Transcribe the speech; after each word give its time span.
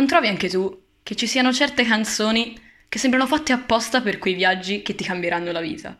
non 0.00 0.08
trovi 0.08 0.28
anche 0.28 0.48
tu 0.48 0.84
che 1.02 1.14
ci 1.14 1.26
siano 1.26 1.52
certe 1.52 1.84
canzoni 1.84 2.58
che 2.88 2.98
sembrano 2.98 3.26
fatte 3.26 3.52
apposta 3.52 4.00
per 4.00 4.16
quei 4.16 4.32
viaggi 4.32 4.80
che 4.80 4.94
ti 4.94 5.04
cambieranno 5.04 5.52
la 5.52 5.60
vita? 5.60 5.98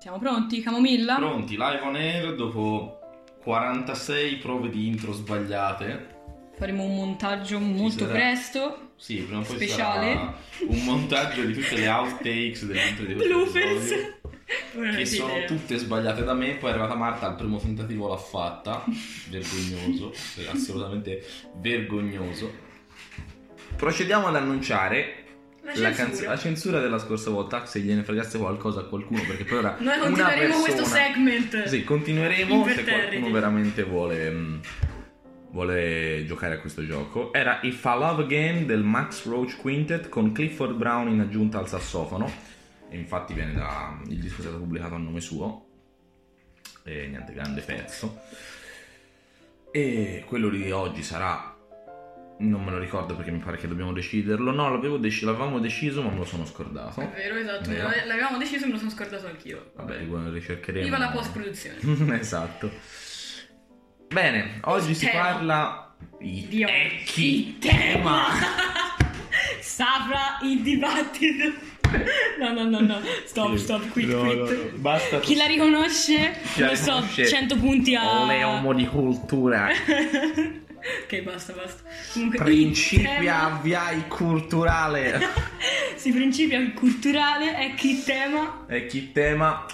Siamo 0.00 0.18
pronti, 0.18 0.60
Camomilla? 0.60 1.14
Pronti, 1.14 1.56
live 1.56 1.80
on 1.80 1.94
air 1.96 2.34
dopo 2.34 2.98
46 3.44 4.36
prove 4.36 4.70
di 4.70 4.86
intro 4.88 5.12
sbagliate. 5.12 6.12
Faremo 6.56 6.84
un 6.84 6.94
montaggio 6.94 7.58
molto 7.58 8.06
sarà- 8.06 8.12
presto. 8.12 8.78
Sì, 8.96 9.16
prima 9.16 9.40
o 9.40 9.42
poi 9.42 9.56
Speciale. 9.56 10.12
un 10.66 10.84
montaggio 10.84 11.44
di 11.44 11.52
tutte 11.52 11.76
le 11.76 11.88
outtakes 11.88 12.64
delle 12.64 12.88
intro 12.88 13.04
di 13.04 13.14
Bloopers. 13.14 13.92
Che 14.96 15.06
sono 15.06 15.44
tutte 15.46 15.76
sbagliate 15.76 16.22
da 16.22 16.34
me, 16.34 16.54
poi 16.56 16.68
è 16.68 16.72
arrivata 16.72 16.94
Marta 16.94 17.26
al 17.26 17.34
primo 17.34 17.58
tentativo 17.58 18.08
l'ha 18.08 18.16
fatta, 18.16 18.84
vergognoso, 19.30 20.12
assolutamente 20.50 21.24
vergognoso. 21.56 22.52
Procediamo 23.76 24.26
ad 24.26 24.36
annunciare 24.36 25.23
La 25.76 25.90
canz- 25.92 26.24
la 26.24 26.36
censura 26.36 26.78
della 26.80 26.98
scorsa 26.98 27.30
volta, 27.30 27.64
se 27.64 27.80
gliene 27.80 28.02
fregasse 28.04 28.38
qualcosa 28.38 28.80
a 28.80 28.84
qualcuno, 28.84 29.22
perché 29.26 29.44
poi 29.44 29.58
ora 29.58 29.76
Noi 29.80 29.98
continueremo 29.98 30.60
questo 30.60 30.82
persona- 30.82 31.02
segment. 31.04 31.64
Sì, 31.64 31.84
continueremo 31.84 32.66
se 32.68 32.84
qualcuno 32.84 33.30
veramente 33.30 33.82
vuole, 33.82 34.30
mm, 34.30 34.56
vuole 35.50 36.24
giocare 36.26 36.54
a 36.56 36.58
questo 36.60 36.84
gioco. 36.84 37.32
Era 37.32 37.60
If 37.62 37.82
I 37.84 37.98
Love 37.98 38.24
Again 38.24 38.66
del 38.66 38.82
Max 38.82 39.24
Roach 39.26 39.56
Quintet 39.56 40.08
con 40.10 40.32
Clifford 40.32 40.74
Brown 40.76 41.08
in 41.08 41.20
aggiunta 41.20 41.58
al 41.58 41.68
sassofono. 41.68 42.30
E 42.90 42.98
infatti 42.98 43.32
viene 43.32 43.54
da. 43.54 43.98
Il 44.08 44.18
disco 44.20 44.40
è 44.40 44.42
stato 44.42 44.58
pubblicato 44.58 44.94
a 44.94 44.98
nome 44.98 45.20
suo. 45.20 45.66
E 46.84 47.06
niente, 47.08 47.32
grande 47.32 47.62
pezzo. 47.62 48.20
E 49.70 50.24
quello 50.26 50.48
di 50.50 50.70
oggi 50.70 51.02
sarà. 51.02 51.53
Non 52.36 52.64
me 52.64 52.72
lo 52.72 52.78
ricordo 52.78 53.14
perché 53.14 53.30
mi 53.30 53.38
pare 53.38 53.56
che 53.56 53.68
dobbiamo 53.68 53.92
deciderlo. 53.92 54.50
No, 54.50 54.68
l'avevo 54.68 54.96
dec- 54.96 55.22
l'avevamo 55.22 55.60
deciso, 55.60 56.02
ma 56.02 56.10
me 56.10 56.18
lo 56.18 56.24
sono 56.24 56.44
scordato. 56.44 57.00
È 57.00 57.08
vero, 57.14 57.36
esatto. 57.36 57.70
Vero. 57.70 57.88
L'avevamo 58.06 58.38
deciso 58.38 58.64
e 58.64 58.66
me 58.66 58.72
lo 58.72 58.78
sono 58.78 58.90
scordato 58.90 59.26
anch'io. 59.26 59.70
Vabbè, 59.76 60.02
lo 60.02 60.30
ricercheremo. 60.30 60.84
Viva 60.84 60.98
la 60.98 61.10
post-produzione. 61.10 61.78
esatto. 62.18 62.70
Bene, 64.08 64.58
oggi 64.64 64.94
si 64.94 65.08
parla 65.10 65.94
di. 66.18 66.64
Ecchi 66.68 67.58
tema. 67.58 68.26
Saprà 69.60 70.38
il 70.42 70.60
dibattito. 70.60 71.72
No, 72.40 72.52
no, 72.52 72.64
no, 72.68 72.80
no. 72.80 73.00
Stop, 73.24 73.54
stop, 73.56 73.88
quit, 73.90 74.08
No, 74.08 74.20
quit. 74.20 74.36
no, 74.36 74.44
no, 74.44 74.70
Basta. 74.76 75.20
Chi 75.20 75.36
la 75.36 75.46
riconosce, 75.46 76.36
Chi 76.54 76.60
la 76.60 76.70
lo 76.70 76.74
so, 76.74 76.84
riconosce? 76.94 77.26
100 77.26 77.56
punti 77.56 77.94
a... 77.94 78.26
Le 78.26 78.42
uomo 78.42 78.72
di 78.74 78.86
cultura. 78.86 79.68
ok, 81.04 81.22
basta, 81.22 81.52
basta. 81.52 81.82
Comunque, 82.12 82.38
il 82.38 82.44
Principia 82.44 83.16
tema- 83.18 83.42
avviai 83.56 84.06
culturale. 84.08 85.20
Sì, 85.96 86.12
principia 86.12 86.60
culturale 86.72 87.56
è 87.56 87.74
chi 87.74 88.02
tema. 88.02 88.64
Ecchi 88.66 89.10
tema. 89.12 89.64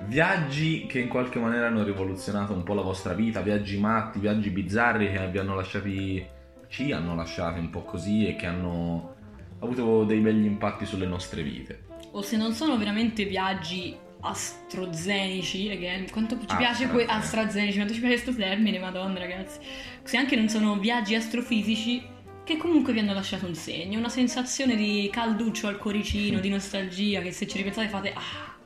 Viaggi 0.00 0.84
che 0.86 0.98
in 0.98 1.08
qualche 1.08 1.38
maniera 1.38 1.68
hanno 1.68 1.82
rivoluzionato 1.82 2.52
un 2.52 2.62
po' 2.62 2.74
la 2.74 2.82
vostra 2.82 3.14
vita, 3.14 3.40
viaggi 3.40 3.78
matti, 3.78 4.18
viaggi 4.18 4.50
bizzarri 4.50 5.10
che 5.10 5.28
vi 5.28 5.38
hanno 5.38 5.54
lasciati, 5.54 6.26
ci 6.68 6.92
hanno 6.92 7.14
lasciati 7.14 7.58
un 7.60 7.70
po' 7.70 7.84
così 7.84 8.26
e 8.26 8.36
che 8.36 8.44
hanno 8.44 9.14
avuto 9.60 10.04
dei 10.04 10.18
begli 10.18 10.44
impatti 10.44 10.84
sulle 10.84 11.06
nostre 11.06 11.42
vite. 11.42 11.84
O 12.12 12.20
se 12.20 12.36
non 12.36 12.52
sono 12.52 12.76
veramente 12.76 13.24
viaggi 13.24 13.96
astrozenici, 14.20 15.70
again, 15.70 16.10
quanto 16.10 16.38
ci 16.38 16.56
piace 16.56 16.88
que- 16.88 17.04
astrazzenici, 17.06 17.76
quanto 17.76 17.94
ci 17.94 18.00
piace 18.00 18.22
questo 18.22 18.40
termine, 18.40 18.78
madonna 18.78 19.18
ragazzi. 19.18 19.58
Se 20.02 20.16
anche 20.16 20.36
non 20.36 20.48
sono 20.48 20.78
viaggi 20.78 21.14
astrofisici, 21.14 22.16
che 22.44 22.56
comunque 22.56 22.92
vi 22.92 23.00
hanno 23.00 23.12
lasciato 23.12 23.46
un 23.46 23.54
segno, 23.54 23.98
una 23.98 24.08
sensazione 24.08 24.74
di 24.74 25.08
calduccio 25.12 25.68
al 25.68 25.76
cuoricino, 25.76 26.40
di 26.40 26.48
nostalgia, 26.48 27.20
che 27.20 27.30
se 27.32 27.46
ci 27.46 27.58
ripensate 27.58 27.88
fate, 27.88 28.12
ah, 28.14 28.56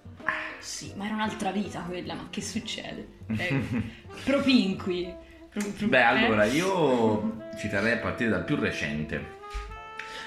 sì, 0.60 0.92
ma 0.96 1.06
era 1.06 1.14
un'altra 1.14 1.50
vita 1.50 1.80
quella, 1.80 2.14
ma 2.14 2.28
che 2.30 2.40
succede? 2.40 3.08
Eh, 3.36 3.60
propinqui. 4.24 5.12
Pro- 5.50 5.72
pro- 5.76 5.88
Beh, 5.88 5.98
eh? 5.98 6.02
allora 6.02 6.44
io 6.44 7.40
ci 7.58 7.68
terrei 7.68 7.92
a 7.94 7.98
partire 7.98 8.30
dal 8.30 8.44
più 8.44 8.56
recente, 8.56 9.40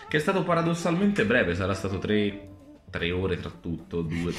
che 0.08 0.18
è 0.18 0.20
stato 0.20 0.44
paradossalmente 0.44 1.26
breve, 1.26 1.56
sarà 1.56 1.74
stato 1.74 1.98
tre, 1.98 2.50
tre 2.96 3.12
ore 3.12 3.38
tra 3.38 3.50
tutto, 3.50 4.02
due, 4.02 4.34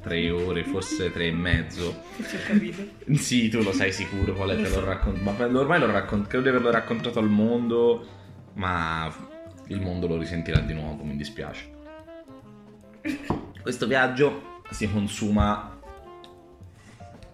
tre 0.00 0.30
ore, 0.30 0.64
forse 0.64 1.12
tre 1.12 1.26
e 1.26 1.32
mezzo. 1.32 1.92
Forse 1.92 2.36
ho 2.36 2.40
capito. 2.46 2.82
Sì, 3.12 3.50
tu 3.50 3.62
lo 3.62 3.72
sai 3.72 3.92
sicuro 3.92 4.32
qual 4.32 4.48
è, 4.50 4.64
so. 4.64 4.80
l'ho 4.80 4.86
raccontato, 4.86 5.50
ma 5.50 5.58
ormai 5.58 5.78
l'ho 5.78 5.90
raccontato, 5.90 6.30
credo 6.30 6.44
di 6.44 6.48
averlo 6.48 6.70
raccontato 6.70 7.18
al 7.18 7.28
mondo, 7.28 8.06
ma 8.54 9.14
il 9.66 9.80
mondo 9.82 10.06
lo 10.06 10.16
risentirà 10.16 10.60
di 10.60 10.72
nuovo, 10.72 11.04
mi 11.04 11.16
dispiace. 11.16 11.70
Questo 13.60 13.86
viaggio 13.86 14.62
si 14.70 14.90
consuma 14.90 15.78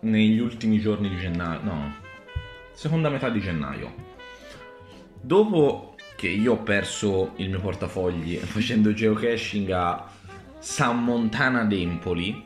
negli 0.00 0.40
ultimi 0.40 0.80
giorni 0.80 1.08
di 1.08 1.16
gennaio, 1.18 1.62
no, 1.62 1.94
seconda 2.72 3.08
metà 3.10 3.30
di 3.30 3.40
gennaio. 3.40 3.94
Dopo 5.20 5.94
che 6.16 6.26
io 6.26 6.54
ho 6.54 6.62
perso 6.62 7.32
il 7.36 7.48
mio 7.48 7.60
portafogli 7.60 8.36
facendo 8.42 8.92
geocaching 8.92 9.70
a 9.70 10.10
San 10.64 11.04
Montana 11.04 11.64
d'Empoli, 11.64 12.42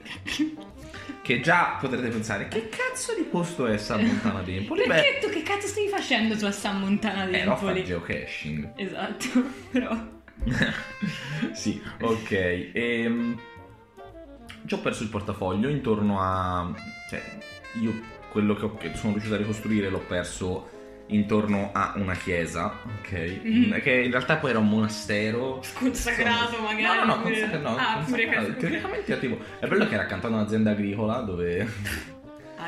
che 1.22 1.40
già 1.40 1.76
potrete 1.80 2.08
pensare 2.08 2.48
che 2.48 2.68
cazzo 2.68 3.14
di 3.14 3.22
posto 3.22 3.66
è 3.66 3.76
San 3.78 4.04
Montana 4.04 4.42
d'Empoli? 4.42 4.86
Perché 4.88 5.18
tu 5.20 5.28
che 5.30 5.42
cazzo 5.44 5.68
stai 5.68 5.86
facendo 5.88 6.36
tu 6.36 6.44
a 6.44 6.50
San 6.50 6.80
Montana 6.80 7.26
Beh, 7.26 7.38
ero 7.38 7.52
a 7.52 7.56
fare 7.56 7.74
d'Empoli? 7.74 7.84
geocaching. 8.16 8.72
Esatto, 8.74 9.26
però... 9.70 9.96
sì, 11.54 11.80
ok. 12.00 12.70
Ehm, 12.72 13.40
ci 14.66 14.74
ho 14.74 14.78
perso 14.80 15.04
il 15.04 15.10
portafoglio 15.10 15.68
intorno 15.68 16.20
a... 16.20 16.74
Cioè, 17.08 17.22
io 17.80 17.92
quello 18.32 18.54
che, 18.56 18.64
ho- 18.64 18.74
che 18.76 18.90
sono 18.96 19.12
riuscito 19.12 19.36
a 19.36 19.38
ricostruire 19.38 19.88
l'ho 19.90 20.00
perso 20.00 20.68
intorno 21.08 21.70
a 21.72 21.92
una 21.96 22.14
chiesa, 22.14 22.72
ok? 23.00 23.40
Mm. 23.44 23.72
Che 23.80 23.92
in 23.92 24.10
realtà 24.10 24.36
poi 24.36 24.50
era 24.50 24.58
un 24.58 24.68
monastero. 24.68 25.62
Consacrato 25.74 26.50
Insomma- 26.50 26.72
magari. 26.72 26.82
No, 26.82 27.04
no, 27.04 27.14
no, 27.16 27.22
consacrato, 27.22 27.58
no, 27.68 27.76
Ah, 27.76 27.94
consacrato. 28.04 28.56
Teoricamente 28.56 29.18
tipo... 29.18 29.38
È 29.58 29.66
bello 29.66 29.86
che 29.88 29.94
era 29.94 30.02
accanto 30.04 30.26
a 30.26 30.30
un'azienda 30.30 30.70
agricola 30.70 31.20
dove... 31.20 32.16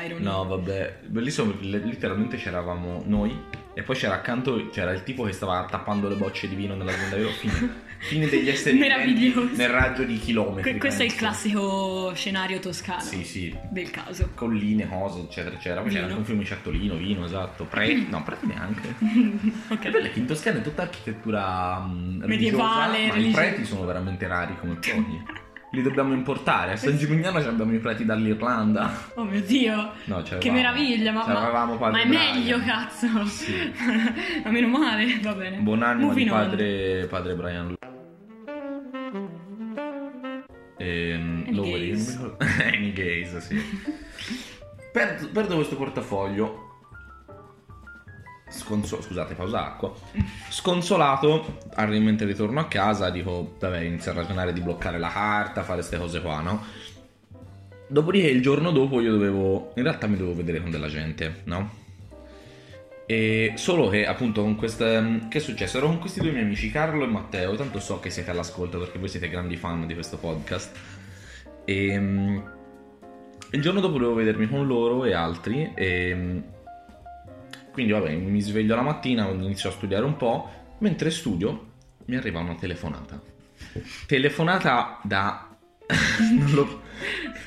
Irony. 0.03 0.23
No, 0.23 0.45
vabbè, 0.45 0.99
bellissimo 1.07 1.51
perché 1.51 1.65
le- 1.67 1.83
letteralmente 1.85 2.37
c'eravamo 2.37 3.03
noi 3.05 3.35
e 3.73 3.83
poi 3.83 3.95
c'era 3.95 4.15
accanto, 4.15 4.69
c'era 4.69 4.91
il 4.91 5.03
tipo 5.03 5.23
che 5.23 5.31
stava 5.31 5.65
tappando 5.69 6.07
le 6.09 6.15
bocce 6.15 6.47
di 6.47 6.55
vino 6.55 6.75
nell'azienda 6.75 7.15
agricola. 7.15 7.35
Fine, 7.37 7.69
fine 8.01 8.27
degli 8.27 8.49
esseri 8.49 8.77
Meraviglioso. 8.79 9.55
nel 9.55 9.69
raggio 9.69 10.03
di 10.03 10.17
chilometri. 10.17 10.71
Que- 10.71 10.79
questo 10.79 11.01
è 11.03 11.05
il 11.05 11.11
penso. 11.11 11.25
classico 11.25 12.11
scenario 12.15 12.59
toscano 12.59 12.99
Sì, 13.01 13.23
sì, 13.23 13.55
del 13.69 13.89
caso. 13.91 14.29
colline, 14.35 14.87
cose, 14.89 15.19
eccetera, 15.21 15.55
eccetera. 15.55 15.81
Poi 15.81 15.89
c'era 15.91 16.01
Vino. 16.07 16.17
anche 16.17 16.19
un 16.19 16.25
fiumiciattolino, 16.25 16.95
vino, 16.95 17.25
esatto. 17.25 17.63
Preti, 17.65 18.07
no, 18.09 18.23
preti 18.23 18.45
neanche. 18.47 18.95
ok. 19.69 19.79
È 19.79 19.89
bello 19.89 20.09
che 20.11 20.19
in 20.19 20.25
Toscana 20.25 20.57
è 20.59 20.61
tutta 20.61 20.81
architettura 20.81 21.79
mm, 21.87 22.23
Medievale, 22.25 22.31
religiosa, 22.31 22.87
ma 22.87 22.97
i 22.97 23.11
religiosa. 23.11 23.37
preti 23.41 23.65
sono 23.65 23.85
veramente 23.85 24.27
rari 24.27 24.57
come 24.59 24.73
pochi. 24.81 25.23
Li 25.73 25.81
dobbiamo 25.81 26.13
importare. 26.13 26.73
A 26.73 26.75
San 26.75 26.97
Gimignano 26.97 27.37
abbiamo 27.37 27.73
i 27.73 27.79
preti 27.79 28.03
dall'Irlanda. 28.03 28.91
Oh 29.15 29.23
mio 29.23 29.41
dio. 29.41 29.91
No, 30.05 30.21
Che 30.21 30.51
meraviglia, 30.51 31.13
ma, 31.13 31.25
ma, 31.25 31.75
ma 31.89 32.01
è 32.01 32.05
meglio, 32.05 32.59
cazzo. 32.59 33.07
Sì. 33.25 33.53
ma 34.43 34.49
meno 34.51 34.67
male, 34.67 35.19
va 35.21 35.33
bene. 35.33 35.57
Buonanima 35.59 36.13
di 36.13 36.25
padre, 36.25 37.07
padre 37.09 37.35
Brian. 37.35 37.73
Ehm, 40.77 41.45
ricordo- 41.45 42.37
Any 42.61 42.91
gaze, 42.91 43.39
sì. 43.41 43.55
Perdo, 44.91 45.29
perdo 45.29 45.55
questo 45.55 45.77
portafoglio. 45.77 46.70
Sconso- 48.51 49.01
scusate, 49.01 49.33
pausa 49.33 49.65
acqua. 49.65 49.93
Sconsolato, 50.49 51.57
arrivo 51.75 51.97
in 51.97 52.03
mente 52.03 52.25
ritorno 52.25 52.59
a 52.59 52.67
casa, 52.67 53.09
dico, 53.09 53.55
vabbè, 53.59 53.79
inizio 53.79 54.11
a 54.11 54.15
ragionare 54.15 54.53
di 54.53 54.61
bloccare 54.61 54.99
la 54.99 55.09
carta, 55.09 55.63
fare 55.63 55.79
queste 55.79 55.97
cose 55.97 56.21
qua, 56.21 56.41
no? 56.41 56.63
Dopodiché 57.87 58.27
il 58.27 58.41
giorno 58.41 58.71
dopo 58.71 59.01
io 59.01 59.11
dovevo, 59.11 59.71
in 59.75 59.83
realtà 59.83 60.07
mi 60.07 60.17
dovevo 60.17 60.35
vedere 60.35 60.61
con 60.61 60.69
della 60.69 60.87
gente, 60.87 61.41
no? 61.45 61.79
E 63.05 63.53
solo 63.55 63.89
che 63.89 64.05
appunto 64.05 64.41
con 64.41 64.55
questa... 64.55 65.27
Che 65.27 65.37
è 65.37 65.41
successo? 65.41 65.77
Ero 65.77 65.87
con 65.87 65.99
questi 65.99 66.21
due 66.21 66.31
miei 66.31 66.43
amici, 66.45 66.71
Carlo 66.71 67.03
e 67.03 67.07
Matteo, 67.07 67.55
tanto 67.55 67.79
so 67.79 67.99
che 67.99 68.09
siete 68.09 68.31
all'ascolto 68.31 68.79
perché 68.79 68.99
voi 68.99 69.09
siete 69.09 69.27
grandi 69.27 69.57
fan 69.57 69.85
di 69.87 69.93
questo 69.93 70.17
podcast. 70.17 70.77
E... 71.65 71.99
mm, 71.99 72.39
Il 73.51 73.61
giorno 73.61 73.81
dopo 73.81 73.97
dovevo 73.97 74.13
vedermi 74.13 74.47
con 74.47 74.65
loro 74.65 75.03
e 75.03 75.13
altri 75.13 75.71
e... 75.75 76.59
Quindi 77.71 77.91
vabbè, 77.93 78.13
mi 78.13 78.41
sveglio 78.41 78.75
la 78.75 78.81
mattina, 78.81 79.27
inizio 79.29 79.69
a 79.69 79.71
studiare 79.71 80.03
un 80.05 80.17
po', 80.17 80.49
mentre 80.79 81.09
studio 81.09 81.67
mi 82.05 82.15
arriva 82.15 82.39
una 82.39 82.55
telefonata. 82.55 83.21
Telefonata 84.07 84.99
da... 85.03 85.47
non 86.37 86.51
lo... 86.51 86.81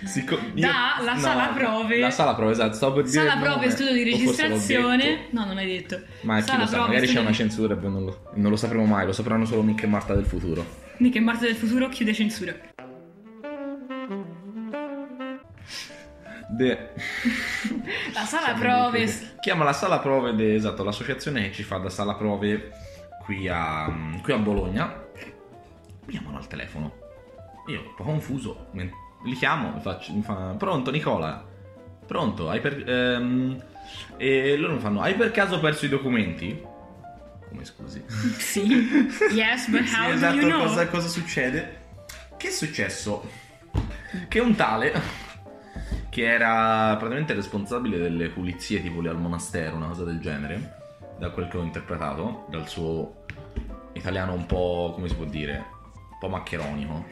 Siccome- 0.04 0.52
io- 0.54 0.66
Da 0.66 1.02
la 1.02 1.16
sala 1.16 1.46
prove. 1.48 1.98
La 1.98 2.10
sala 2.10 2.34
prove, 2.34 2.52
esatto, 2.52 2.74
stavo 2.74 2.94
per 2.94 3.04
dire 3.04 3.26
Sala 3.26 3.34
il 3.34 3.40
prove, 3.40 3.70
studio 3.70 3.92
di 3.92 4.02
registrazione. 4.02 5.26
No, 5.30 5.44
non 5.44 5.56
hai 5.58 5.66
detto. 5.66 6.00
Ma 6.22 6.38
chi 6.40 6.46
Sala 6.48 6.60
lo 6.60 6.66
sa, 6.66 6.72
prove, 6.76 6.88
magari 6.88 7.06
c'è 7.12 7.20
una 7.20 7.32
censura 7.32 7.74
e 7.74 7.88
non 7.88 8.04
lo, 8.04 8.30
non 8.34 8.50
lo 8.50 8.56
sapremo 8.56 8.84
mai, 8.84 9.06
lo 9.06 9.12
sapranno 9.12 9.44
solo 9.44 9.62
Mick 9.62 9.82
e 9.82 9.86
Marta 9.86 10.14
del 10.14 10.24
futuro. 10.26 10.82
Mica 10.98 11.18
in 11.18 11.24
Marte 11.24 11.46
del 11.46 11.56
futuro 11.56 11.88
chiude 11.88 12.12
censura. 12.12 12.54
De... 16.48 16.90
La 18.12 18.24
sala 18.24 18.52
prove. 18.54 19.36
Chiama 19.40 19.64
la 19.64 19.72
sala 19.72 19.98
prove, 19.98 20.34
de- 20.34 20.54
esatto, 20.54 20.84
l'associazione 20.84 21.42
che 21.42 21.52
ci 21.52 21.62
fa 21.62 21.78
da 21.78 21.88
sala 21.90 22.14
prove 22.14 22.70
qui 23.24 23.48
a, 23.48 23.92
qui 24.22 24.32
a 24.32 24.38
Bologna. 24.38 25.02
Mi 26.06 26.12
chiamano 26.12 26.36
al 26.38 26.46
telefono. 26.46 26.92
Io, 27.68 27.80
un 27.80 27.94
po' 27.96 28.04
confuso, 28.04 28.66
li 28.72 29.32
chiamo, 29.36 29.72
mi, 29.74 29.80
faccio, 29.80 30.12
mi 30.12 30.22
fa, 30.22 30.54
pronto 30.58 30.90
Nicola? 30.90 31.42
Pronto? 32.06 32.50
Hai 32.50 32.60
per... 32.60 32.86
ehm, 32.86 33.62
e 34.18 34.56
loro 34.56 34.74
mi 34.74 34.80
fanno, 34.80 35.00
hai 35.00 35.14
per 35.14 35.30
caso 35.30 35.58
perso 35.60 35.86
i 35.86 35.88
documenti? 35.88 36.62
Come 37.48 37.64
scusi? 37.64 38.04
Sì. 38.36 39.06
Yes, 39.32 39.68
but 39.68 39.84
Sì, 39.84 39.94
how 39.94 40.10
esatto, 40.10 40.34
do 40.34 40.40
you 40.40 40.50
know? 40.50 40.66
cosa, 40.66 40.86
cosa 40.88 41.08
succede? 41.08 41.78
Che 42.36 42.48
è 42.48 42.50
successo? 42.50 43.30
Che 44.28 44.38
un 44.40 44.54
tale, 44.54 44.92
che 46.14 46.22
era 46.32 46.94
praticamente 46.96 47.34
responsabile 47.34 47.98
delle 47.98 48.28
pulizie 48.28 48.80
tipo 48.80 49.00
lì 49.00 49.08
al 49.08 49.18
monastero, 49.18 49.74
una 49.74 49.88
cosa 49.88 50.04
del 50.04 50.20
genere, 50.20 50.76
da 51.18 51.30
quel 51.30 51.48
che 51.48 51.56
ho 51.56 51.62
interpretato, 51.62 52.46
dal 52.50 52.68
suo 52.68 53.24
italiano 53.94 54.32
un 54.32 54.46
po', 54.46 54.92
come 54.94 55.08
si 55.08 55.16
può 55.16 55.24
dire, 55.24 55.56
un 56.12 56.18
po' 56.20 56.28
maccheronico. 56.28 57.04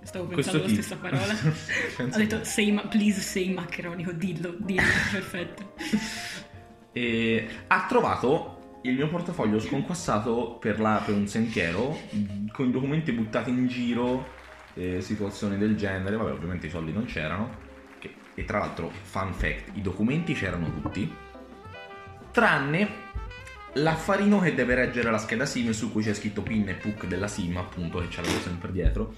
Stavo 0.00 0.24
pensando 0.28 0.62
la 0.62 0.68
stessa 0.70 0.96
parola. 0.96 1.26
Ho 2.10 2.16
detto 2.16 2.42
sei 2.42 2.72
ma- 2.72 2.86
please 2.86 3.20
say 3.20 3.52
maccheronico, 3.52 4.12
dillo, 4.12 4.54
dillo, 4.56 4.80
perfetto. 5.12 5.74
E 6.90 7.48
ha 7.66 7.84
trovato 7.86 8.78
il 8.84 8.94
mio 8.94 9.08
portafoglio 9.08 9.60
sconquassato 9.60 10.56
per, 10.58 10.80
la- 10.80 11.02
per 11.04 11.14
un 11.14 11.26
sentiero 11.28 11.98
con 12.50 12.66
i 12.68 12.70
documenti 12.70 13.12
buttati 13.12 13.50
in 13.50 13.66
giro, 13.66 14.26
eh, 14.72 15.02
situazioni 15.02 15.58
del 15.58 15.76
genere. 15.76 16.16
Vabbè, 16.16 16.30
ovviamente 16.32 16.68
i 16.68 16.70
soldi 16.70 16.92
non 16.94 17.04
c'erano. 17.04 17.68
E 18.34 18.44
tra 18.44 18.58
l'altro, 18.58 18.90
fun 19.02 19.32
fact: 19.32 19.70
i 19.74 19.82
documenti 19.82 20.34
c'erano 20.34 20.72
tutti, 20.80 21.14
tranne 22.30 23.10
l'affarino 23.74 24.38
che 24.40 24.54
deve 24.54 24.74
reggere 24.74 25.10
la 25.10 25.18
scheda 25.18 25.46
SIM 25.46 25.70
su 25.70 25.90
cui 25.90 26.02
c'è 26.02 26.14
scritto 26.14 26.42
PIN 26.42 26.68
e 26.68 26.74
PUC 26.74 27.06
della 27.06 27.28
SIM, 27.28 27.56
appunto, 27.56 27.98
che 28.00 28.10
ce 28.10 28.20
l'avevo 28.20 28.40
sempre 28.40 28.72
dietro. 28.72 29.14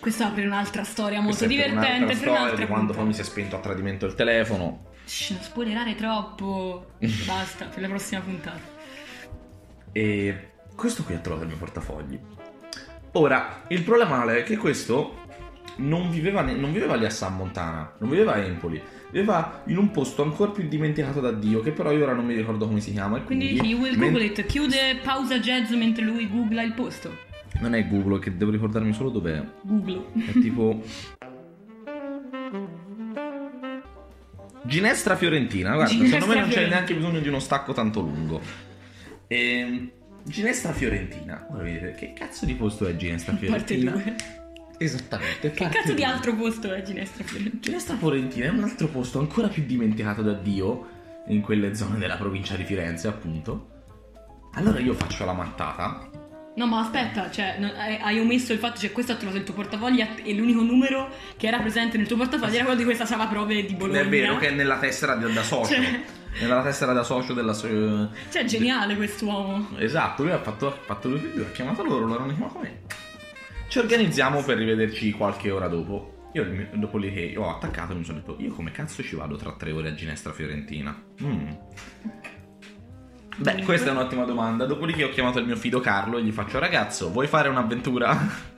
Questa 0.00 0.26
apre 0.26 0.46
un'altra 0.46 0.84
storia 0.84 1.20
molto 1.20 1.44
è 1.44 1.48
per 1.48 1.56
divertente 1.56 1.86
un'altra 1.86 2.06
per 2.06 2.16
storia 2.16 2.40
un'altra 2.40 2.64
di 2.64 2.66
quando 2.66 2.92
poi 2.92 3.04
mi 3.04 3.08
puntata. 3.08 3.24
si 3.24 3.30
è 3.30 3.32
spento 3.32 3.56
a 3.56 3.58
tradimento 3.60 4.06
il 4.06 4.14
telefono. 4.14 4.86
Shh, 5.04 5.30
non 5.30 5.42
spoilerare 5.42 5.94
troppo. 5.94 6.92
Basta, 7.26 7.66
per 7.66 7.80
la 7.80 7.88
prossima 7.88 8.20
puntata. 8.20 8.76
E 9.92 10.50
questo 10.76 11.02
qui 11.02 11.14
ha 11.14 11.18
trovato 11.18 11.42
il 11.42 11.48
mio 11.48 11.58
portafogli. 11.58 12.20
Ora, 13.12 13.64
il 13.68 13.82
problema 13.82 14.32
è 14.32 14.44
che 14.44 14.56
questo 14.56 15.26
non 15.78 16.10
viveva, 16.10 16.42
non 16.42 16.72
viveva 16.72 16.94
lì 16.94 17.04
a 17.04 17.10
San 17.10 17.36
Montana, 17.36 17.92
non 17.98 18.10
viveva 18.10 18.34
a 18.34 18.38
Empoli, 18.38 18.80
viveva 19.10 19.62
in 19.66 19.76
un 19.76 19.90
posto 19.90 20.22
ancora 20.22 20.50
più 20.50 20.66
dimenticato 20.68 21.20
da 21.20 21.32
Dio, 21.32 21.60
che 21.60 21.72
però 21.72 21.92
io 21.92 22.04
ora 22.04 22.14
non 22.14 22.24
mi 22.24 22.34
ricordo 22.34 22.66
come 22.66 22.80
si 22.80 22.92
chiama. 22.92 23.20
Quindi 23.20 23.50
quindi 23.50 23.68
you 23.68 23.80
will 23.80 23.96
men- 23.96 24.10
google 24.12 24.24
it. 24.24 24.46
Chiude 24.46 24.98
pausa 25.02 25.38
jazz 25.38 25.70
mentre 25.70 26.04
lui 26.04 26.28
googla 26.28 26.62
il 26.62 26.72
posto. 26.72 27.26
Non 27.60 27.74
è 27.74 27.88
Google, 27.88 28.20
che 28.20 28.36
devo 28.36 28.50
ricordarmi 28.50 28.92
solo 28.92 29.10
dov'è. 29.10 29.42
Google. 29.62 30.04
È 30.26 30.32
tipo. 30.38 30.82
Ginestra 34.62 35.16
Fiorentina, 35.16 35.74
guarda, 35.74 35.92
Ginestra 35.92 36.20
secondo 36.20 36.34
me 36.34 36.46
non 36.46 36.50
c'è 36.50 36.68
neanche 36.68 36.94
bisogno 36.94 37.20
di 37.20 37.28
uno 37.28 37.38
stacco 37.38 37.72
tanto 37.72 38.00
lungo. 38.00 38.40
Ehm, 39.28 39.90
Ginestra 40.24 40.72
Fiorentina. 40.72 41.46
Ora 41.50 41.62
vedete, 41.62 41.94
che 41.94 42.12
cazzo 42.12 42.44
di 42.44 42.54
posto 42.54 42.86
è 42.86 42.94
Ginestra 42.96 43.32
Parte 43.32 43.46
Fiorentina? 43.76 43.90
2. 43.92 44.16
Esattamente. 44.78 45.50
Che 45.50 45.68
cazzo 45.68 45.92
di 45.92 46.04
altro 46.04 46.34
posto 46.34 46.72
è 46.72 46.82
Ginestra 46.82 47.24
Fiorentina? 47.24 47.60
Ginestra 47.60 47.96
Fiorentina 47.96 48.46
è 48.46 48.50
un 48.50 48.62
altro 48.62 48.86
posto 48.88 49.18
ancora 49.18 49.48
più 49.48 49.64
dimenticato 49.66 50.22
da 50.22 50.32
Dio 50.32 50.86
in 51.28 51.40
quelle 51.40 51.74
zone 51.74 51.98
della 51.98 52.16
provincia 52.16 52.54
di 52.54 52.64
Firenze, 52.64 53.08
appunto. 53.08 53.70
Allora 54.54 54.78
io 54.78 54.94
faccio 54.94 55.24
la 55.24 55.32
mattata. 55.32 56.08
No, 56.56 56.66
ma 56.66 56.80
aspetta, 56.80 57.30
cioè, 57.30 57.56
non- 57.58 57.72
hai, 57.76 57.96
hai 58.00 58.18
omesso 58.18 58.52
il 58.52 58.58
fatto 58.58 58.80
che 58.80 58.90
questo 58.90 59.12
ha 59.12 59.14
trovato 59.14 59.38
il 59.38 59.44
tuo 59.44 59.54
portafoglio 59.54 60.04
e 60.24 60.34
l'unico 60.34 60.62
numero 60.62 61.08
che 61.36 61.46
era 61.46 61.58
presente 61.60 61.96
nel 61.96 62.06
tuo 62.08 62.16
portafoglio 62.16 62.54
era 62.54 62.62
quello 62.64 62.78
di 62.78 62.84
questa 62.84 63.04
sala 63.06 63.26
prove 63.26 63.64
di 63.64 63.74
Bologna. 63.74 64.00
È 64.00 64.08
vero 64.08 64.36
che 64.38 64.48
è 64.48 64.50
nella 64.52 64.78
tessera 64.78 65.14
da, 65.14 65.28
da 65.28 65.42
socio. 65.42 65.74
Cioè- 65.74 66.00
Nella 66.40 66.62
tessera 66.62 66.92
da 66.92 67.02
socio 67.02 67.32
della. 67.32 67.52
Cioè, 67.54 68.44
geniale 68.44 68.96
quest'uomo. 68.96 69.68
Esatto, 69.78 70.22
lui 70.22 70.32
ha 70.32 70.38
fatto, 70.40 70.66
ha 70.68 70.70
fatto 70.84 71.08
lui 71.08 71.32
ha 71.42 71.50
chiamato 71.52 71.82
loro, 71.82 72.06
loro 72.06 72.22
hanno 72.24 72.34
chiamato 72.34 72.58
me. 72.60 72.80
Ci 73.68 73.78
organizziamo 73.78 74.42
per 74.42 74.56
rivederci 74.56 75.12
qualche 75.12 75.50
ora 75.50 75.68
dopo. 75.68 76.30
Io 76.32 76.68
dopo 76.72 76.96
lì 76.96 77.12
che 77.12 77.34
ho 77.36 77.50
attaccato 77.50 77.94
mi 77.94 78.02
sono 78.02 78.18
detto, 78.18 78.36
io 78.38 78.50
come 78.52 78.70
cazzo 78.70 79.02
ci 79.02 79.14
vado 79.14 79.36
tra 79.36 79.52
tre 79.52 79.72
ore 79.72 79.88
a 79.88 79.94
Ginestra 79.94 80.32
Fiorentina? 80.32 80.98
Mm. 81.22 81.50
Beh, 83.36 83.62
questa 83.64 83.88
è 83.88 83.90
un'ottima 83.90 84.24
domanda. 84.24 84.64
Dopodiché 84.64 85.04
ho 85.04 85.10
chiamato 85.10 85.38
il 85.38 85.44
mio 85.44 85.56
fido 85.56 85.80
Carlo 85.80 86.16
e 86.16 86.22
gli 86.22 86.32
faccio, 86.32 86.58
ragazzo, 86.58 87.10
vuoi 87.10 87.26
fare 87.26 87.50
un'avventura? 87.50 88.56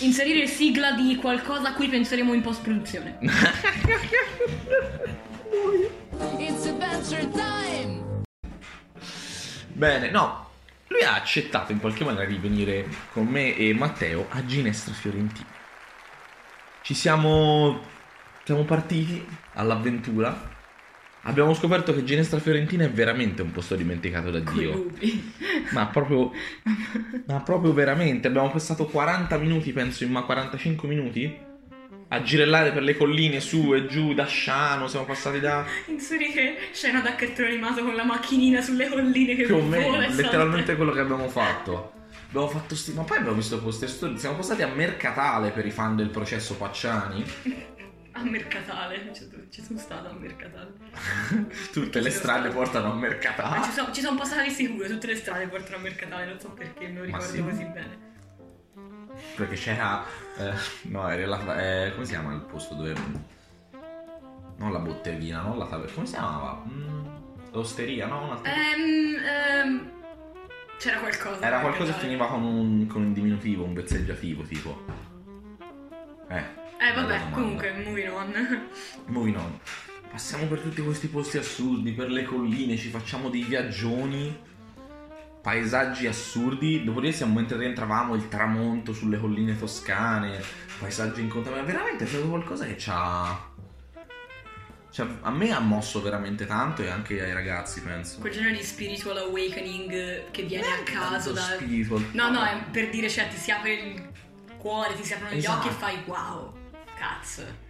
Inserire 0.00 0.46
sigla 0.46 0.92
di 0.92 1.16
qualcosa 1.16 1.68
a 1.68 1.74
cui 1.74 1.88
penseremo 1.88 2.32
in 2.32 2.40
post-produzione. 2.40 3.18
It's 6.38 6.66
adventure 6.66 7.28
time! 7.30 8.24
Bene, 9.74 10.10
no. 10.10 10.47
Lui 10.88 11.02
ha 11.02 11.14
accettato 11.14 11.72
in 11.72 11.80
qualche 11.80 12.04
maniera 12.04 12.26
di 12.26 12.38
venire 12.38 12.86
con 13.12 13.26
me 13.26 13.54
e 13.56 13.74
Matteo 13.74 14.26
a 14.30 14.44
Ginestra 14.44 14.92
Fiorentina. 14.94 15.46
Ci 16.82 16.94
siamo. 16.94 17.80
Siamo 18.44 18.64
partiti 18.64 19.24
all'avventura. 19.54 20.56
Abbiamo 21.22 21.52
scoperto 21.52 21.94
che 21.94 22.04
Ginestra 22.04 22.38
Fiorentina 22.38 22.84
è 22.84 22.90
veramente 22.90 23.42
un 23.42 23.52
posto 23.52 23.74
dimenticato 23.74 24.30
da 24.30 24.38
Dio. 24.38 24.90
Ma 25.72 25.86
proprio. 25.88 26.32
Ma 27.26 27.40
proprio 27.40 27.74
veramente. 27.74 28.28
Abbiamo 28.28 28.50
passato 28.50 28.86
40 28.86 29.36
minuti, 29.36 29.72
penso, 29.72 30.04
in 30.04 30.10
ma 30.10 30.22
45 30.22 30.88
minuti. 30.88 31.46
A 32.10 32.22
girellare 32.22 32.72
per 32.72 32.82
le 32.82 32.96
colline 32.96 33.38
su 33.38 33.74
e 33.74 33.86
giù 33.86 34.14
da 34.14 34.24
Sciano. 34.24 34.88
Siamo 34.88 35.04
passati 35.04 35.40
da. 35.40 35.64
Inserire 35.86 36.56
scena 36.72 37.00
da 37.00 37.14
cartone 37.14 37.48
animato 37.48 37.84
con 37.84 37.94
la 37.94 38.04
macchinina 38.04 38.62
sulle 38.62 38.88
colline 38.88 39.34
che 39.34 39.44
più 39.44 39.56
o 39.56 39.62
meno, 39.62 39.98
letteralmente 39.98 40.74
quello 40.76 40.92
che 40.92 41.00
abbiamo 41.00 41.28
fatto. 41.28 41.92
Abbiamo 42.28 42.48
fatto 42.48 42.74
sti... 42.74 42.92
Ma 42.92 43.02
poi 43.02 43.18
abbiamo 43.18 43.36
visto 43.36 43.60
posti 43.60 43.84
assurdi. 43.84 44.18
Siamo 44.18 44.36
passati 44.36 44.62
a 44.62 44.68
Mercatale 44.68 45.50
per 45.50 45.66
i 45.66 45.70
fan 45.70 45.96
del 45.96 46.08
processo 46.08 46.56
Pacciani. 46.56 47.24
A 48.12 48.22
Mercatale. 48.22 49.10
Ci, 49.14 49.28
ci 49.50 49.62
sono 49.62 49.78
stata 49.78 50.08
a 50.08 50.12
Mercatale. 50.12 50.72
Tutte 51.72 52.00
le 52.00 52.10
strade 52.10 52.48
stato. 52.48 52.54
portano 52.54 52.90
a 52.90 52.94
Ma 52.94 53.00
Mercatale. 53.00 53.64
ci 53.64 53.70
sono, 53.70 53.92
ci 53.92 54.00
sono 54.00 54.16
passati 54.18 54.50
sicuro, 54.50 54.88
tutte 54.88 55.06
le 55.06 55.16
strade 55.16 55.46
portano 55.46 55.76
a 55.76 55.80
Mercatale, 55.80 56.26
non 56.26 56.40
so 56.40 56.50
perché, 56.50 56.88
me 56.88 56.98
lo 56.98 57.04
ricordo 57.04 57.26
sì? 57.26 57.42
così 57.42 57.64
bene. 57.64 58.07
Perché 59.38 59.54
c'era. 59.54 60.04
eh, 60.36 60.52
no, 60.88 61.08
era 61.08 61.26
la. 61.26 61.84
eh, 61.86 61.92
come 61.92 62.04
si 62.04 62.10
chiama 62.10 62.32
il 62.34 62.40
posto 62.40 62.74
dove. 62.74 62.92
Non 64.56 64.72
la 64.72 64.80
botteghina, 64.80 65.42
non 65.42 65.58
la 65.58 65.66
taverna. 65.66 65.92
Come 65.94 66.06
si 66.06 66.12
chiamava? 66.14 66.64
Mm, 66.68 67.06
l'osteria, 67.52 68.06
no? 68.06 68.24
Una- 68.24 68.40
Ehm, 68.42 69.16
ehm, 69.24 69.90
c'era 70.78 70.98
qualcosa. 70.98 71.40
Era 71.46 71.58
a 71.58 71.60
qualcosa 71.60 71.92
che 71.92 72.00
finiva 72.00 72.26
con 72.26 72.42
un, 72.42 72.86
con 72.88 73.02
un 73.04 73.12
diminutivo, 73.12 73.62
un 73.62 73.74
vezzeggiativo 73.74 74.42
tipo. 74.42 74.84
Eh. 76.30 76.42
Eh 76.80 76.92
vabbè, 76.94 77.30
comunque, 77.30 77.72
moving 77.84 78.10
on. 78.12 78.68
Moving 79.06 79.36
on. 79.36 79.60
Passiamo 80.10 80.46
per 80.46 80.58
tutti 80.60 80.82
questi 80.82 81.06
posti 81.06 81.38
assurdi, 81.38 81.92
per 81.92 82.10
le 82.10 82.24
colline, 82.24 82.76
ci 82.76 82.88
facciamo 82.88 83.28
dei 83.28 83.42
viaggioni, 83.44 84.36
paesaggi 85.40 86.06
assurdi. 86.06 86.84
Dopodiché 86.84 87.12
siamo 87.14 87.34
mentre 87.34 87.58
rientravamo 87.58 88.14
il 88.14 88.28
tramonto 88.28 88.92
sulle 88.92 89.18
colline 89.18 89.58
toscane, 89.58 90.40
paesaggi 90.78 91.20
incontabili. 91.20 91.64
Veramente 91.64 92.04
è 92.04 92.06
stato 92.06 92.28
qualcosa 92.28 92.64
che 92.66 92.76
ci 92.78 92.90
ha. 92.92 93.50
cioè, 94.90 95.06
a 95.22 95.30
me 95.30 95.52
ha 95.52 95.60
mosso 95.60 96.00
veramente 96.02 96.46
tanto 96.46 96.82
e 96.82 96.88
anche 96.88 97.22
ai 97.22 97.32
ragazzi, 97.32 97.80
penso. 97.82 98.18
Quel 98.20 98.32
genere 98.32 98.56
di 98.56 98.62
spiritual 98.62 99.18
awakening 99.18 100.30
che 100.30 100.42
viene 100.42 100.66
a 100.66 100.82
caso 100.84 101.32
da... 101.32 101.40
spiritual. 101.42 102.04
No, 102.12 102.30
no, 102.30 102.42
è 102.44 102.62
per 102.70 102.90
dire, 102.90 103.08
cioè, 103.08 103.28
ti 103.28 103.36
si 103.36 103.50
apre 103.50 103.72
il 103.74 104.08
cuore, 104.58 104.94
ti 104.94 105.04
si 105.04 105.12
aprono 105.12 105.34
gli 105.34 105.38
Esatto. 105.38 105.58
occhi 105.58 105.68
e 105.68 105.70
fai 105.72 106.02
wow, 106.06 106.52
cazzo. 106.96 107.66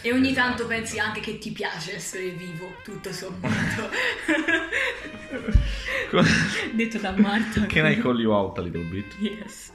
E 0.00 0.12
ogni 0.12 0.34
tanto 0.34 0.66
pensi 0.66 0.98
anche 0.98 1.20
che 1.20 1.38
ti 1.38 1.50
piace 1.50 1.94
essere 1.94 2.28
vivo, 2.30 2.74
tutto 2.82 3.10
sommato. 3.10 3.88
Detto 6.72 6.98
da 6.98 7.12
Marta. 7.16 7.66
Can 7.66 7.86
I 7.86 7.98
call 8.00 8.20
you 8.20 8.32
out 8.32 8.58
a 8.58 8.60
little 8.62 8.84
bit? 8.84 9.16
Yes. 9.18 9.72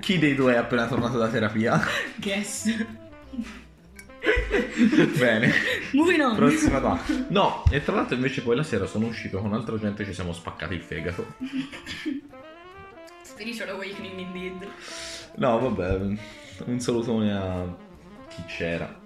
Chi 0.00 0.18
dei 0.18 0.34
due 0.34 0.54
è 0.54 0.56
appena 0.56 0.86
tornato 0.86 1.18
da 1.18 1.28
terapia? 1.28 1.80
Guess. 2.16 2.86
Bene. 5.18 5.52
Moving 5.92 6.20
on. 6.20 6.36
Prossima 6.36 6.80
qua. 6.80 7.00
No, 7.28 7.64
e 7.70 7.82
tra 7.82 7.94
l'altro 7.94 8.14
invece 8.14 8.42
poi 8.42 8.56
la 8.56 8.62
sera 8.62 8.86
sono 8.86 9.06
uscito 9.06 9.38
con 9.38 9.52
altra 9.52 9.78
gente 9.78 10.02
e 10.02 10.06
ci 10.06 10.14
siamo 10.14 10.32
spaccati 10.32 10.74
il 10.74 10.82
fegato. 10.82 11.34
Spiritual 13.22 13.70
awakening 13.70 14.18
indeed. 14.18 14.68
No, 15.36 15.58
vabbè, 15.58 16.16
un 16.66 16.80
salutone 16.80 17.32
a 17.32 17.76
chi 18.28 18.42
c'era. 18.46 19.02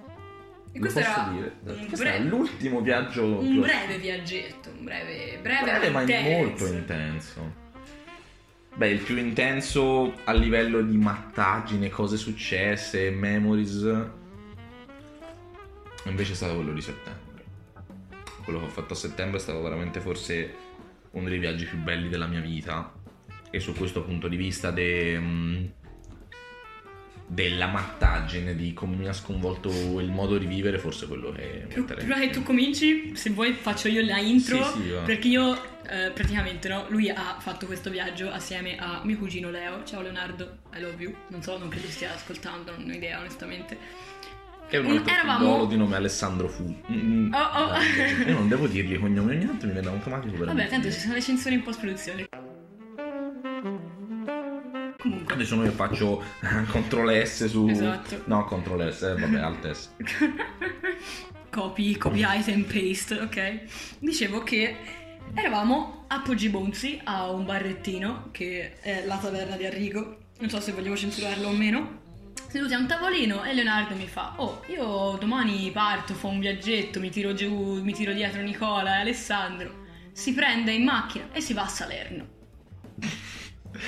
E 0.78 0.80
questo 0.80 0.98
era 1.00 1.28
dire? 1.32 1.52
un, 1.64 1.86
Questo 1.88 1.96
bre- 2.04 2.14
è 2.14 2.20
l'ultimo 2.20 2.80
viaggio 2.80 3.24
un 3.40 3.60
breve 3.60 3.98
viaggetto, 3.98 4.70
un 4.70 4.84
breve, 4.84 5.38
breve, 5.42 5.62
breve 5.64 5.90
ma 5.90 6.00
intenso. 6.02 6.38
molto 6.46 6.66
intenso. 6.66 7.66
Beh, 8.76 8.88
il 8.90 9.00
più 9.00 9.16
intenso 9.16 10.14
a 10.22 10.32
livello 10.32 10.80
di 10.82 10.96
mattaggine, 10.96 11.88
cose 11.88 12.16
successe, 12.16 13.10
memories. 13.10 14.06
Invece 16.04 16.32
è 16.32 16.34
stato 16.36 16.54
quello 16.54 16.72
di 16.72 16.80
settembre. 16.80 17.44
Quello 18.44 18.60
che 18.60 18.66
ho 18.66 18.70
fatto 18.70 18.92
a 18.92 18.96
settembre 18.96 19.38
è 19.38 19.40
stato 19.40 19.60
veramente 19.60 19.98
forse 20.00 20.54
uno 21.10 21.28
dei 21.28 21.38
viaggi 21.38 21.64
più 21.64 21.78
belli 21.78 22.08
della 22.08 22.26
mia 22.28 22.40
vita. 22.40 22.92
E 23.50 23.58
su 23.58 23.74
questo 23.74 24.04
punto 24.04 24.28
di 24.28 24.36
vista 24.36 24.70
de- 24.70 25.18
mm, 25.18 25.64
della 27.30 27.66
mattaggine, 27.66 28.56
di 28.56 28.72
come 28.72 28.96
mi 28.96 29.06
ha 29.06 29.12
sconvolto 29.12 29.68
il 30.00 30.10
modo 30.10 30.38
di 30.38 30.46
vivere, 30.46 30.78
forse 30.78 31.06
quello 31.06 31.30
che 31.30 31.66
Più-. 31.68 31.84
Prima 31.84 32.18
che 32.18 32.30
tu 32.30 32.42
cominci, 32.42 33.14
se 33.14 33.30
vuoi 33.30 33.52
faccio 33.52 33.88
io 33.88 34.02
la 34.04 34.18
intro, 34.18 34.64
Sì, 34.64 34.80
sì, 34.80 34.94
perché 35.04 35.28
io 35.28 35.54
eh, 35.90 36.10
praticamente 36.10 36.68
no, 36.68 36.86
lui 36.88 37.10
ha 37.10 37.36
fatto 37.38 37.66
questo 37.66 37.90
viaggio 37.90 38.30
assieme 38.30 38.76
a 38.78 39.02
mio 39.04 39.18
cugino 39.18 39.50
Leo. 39.50 39.82
Ciao 39.84 40.00
Leonardo, 40.00 40.58
I 40.74 40.80
love 40.80 41.02
you. 41.02 41.14
Non 41.28 41.42
so, 41.42 41.58
non 41.58 41.68
credo 41.68 41.88
stia 41.88 42.14
ascoltando, 42.14 42.72
non 42.78 42.88
ho 42.88 42.94
idea 42.94 43.18
onestamente. 43.20 43.76
Che 44.68 44.76
è 44.76 44.80
un 44.80 44.90
altro 44.98 45.12
eravamo- 45.14 45.64
di 45.66 45.76
nome 45.76 45.96
Alessandro 45.96 46.48
Fu. 46.48 46.62
Mm, 46.90 47.32
Oh, 47.32 47.38
oh. 47.38 47.66
dai, 47.68 48.26
Io 48.26 48.34
non 48.34 48.48
devo 48.48 48.66
dirgli 48.66 48.94
i 48.94 48.98
cognomi 48.98 49.34
ogni 49.36 49.46
tanto 49.46 49.66
mi 49.66 49.72
viene 49.72 49.88
automatico 49.88 50.36
per 50.36 50.46
Vabbè, 50.46 50.68
tanto 50.68 50.90
ci 50.90 50.98
sono 50.98 51.14
le 51.14 51.22
censure 51.22 51.54
in 51.54 51.62
post 51.62 51.80
produzione. 51.80 52.28
Comunque, 55.00 55.34
Adesso 55.34 55.54
noi 55.54 55.70
faccio 55.70 56.24
CTRL 56.42 57.22
S 57.22 57.44
su. 57.46 57.68
Esatto. 57.68 58.22
No, 58.24 58.44
CTRL 58.44 58.90
S, 58.90 59.02
eh, 59.02 59.14
vabbè, 59.14 59.38
Alt 59.38 59.70
S. 59.70 59.90
copy, 61.50 61.96
copy 61.96 62.24
item, 62.26 62.64
paste, 62.64 63.20
ok? 63.20 63.60
Dicevo 64.00 64.42
che 64.42 64.76
eravamo 65.34 66.04
a 66.08 66.20
Poggi 66.20 66.48
Bonzi, 66.48 67.00
a 67.04 67.30
un 67.30 67.44
barrettino, 67.44 68.30
che 68.32 68.80
è 68.80 69.04
la 69.06 69.18
taverna 69.18 69.56
di 69.56 69.66
Arrigo, 69.66 70.16
non 70.40 70.50
so 70.50 70.60
se 70.60 70.72
vogliamo 70.72 70.96
censurarlo 70.96 71.46
o 71.46 71.52
meno. 71.52 72.06
Seduti 72.48 72.74
a 72.74 72.78
un 72.78 72.88
tavolino 72.88 73.44
e 73.44 73.54
Leonardo 73.54 73.94
mi 73.94 74.08
fa, 74.08 74.34
oh, 74.38 74.62
io 74.66 75.16
domani 75.20 75.70
parto, 75.70 76.14
fa 76.14 76.26
un 76.26 76.40
viaggetto, 76.40 76.98
mi 76.98 77.10
tiro 77.10 77.34
giù, 77.34 77.80
mi 77.84 77.92
tiro 77.92 78.12
dietro 78.12 78.42
Nicola 78.42 78.96
e 78.96 79.00
Alessandro. 79.02 79.86
Si 80.10 80.34
prende 80.34 80.72
in 80.72 80.82
macchina 80.82 81.28
e 81.30 81.40
si 81.40 81.52
va 81.52 81.62
a 81.62 81.68
Salerno. 81.68 82.37